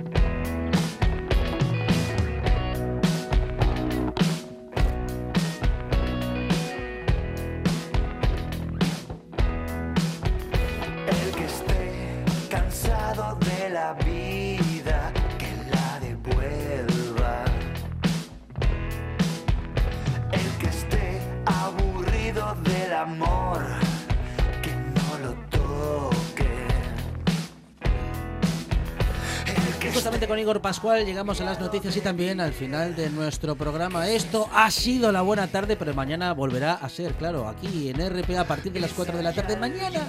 [30.47, 34.07] Igor Pascual llegamos a las noticias y también al final de nuestro programa.
[34.07, 38.39] Esto ha sido la buena tarde, pero mañana volverá a ser, claro, aquí en RPA
[38.39, 39.57] a partir de las 4 de la tarde.
[39.57, 40.07] Mañana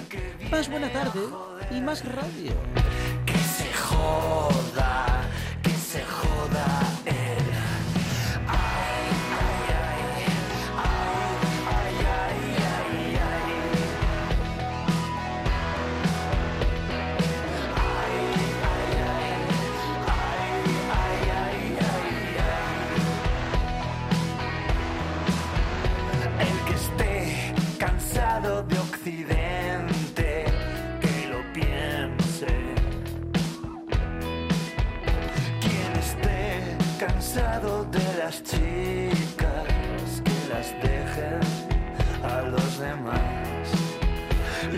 [0.49, 1.19] más buena tarde
[1.75, 2.53] y más radio.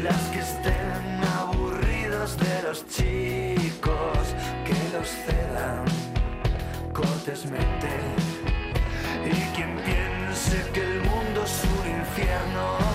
[0.04, 4.18] las que estén aburridos de los chicos,
[4.66, 5.86] que los cedan
[6.93, 7.89] cortésmente.
[9.24, 12.91] Y quien piense que el mundo es un infierno.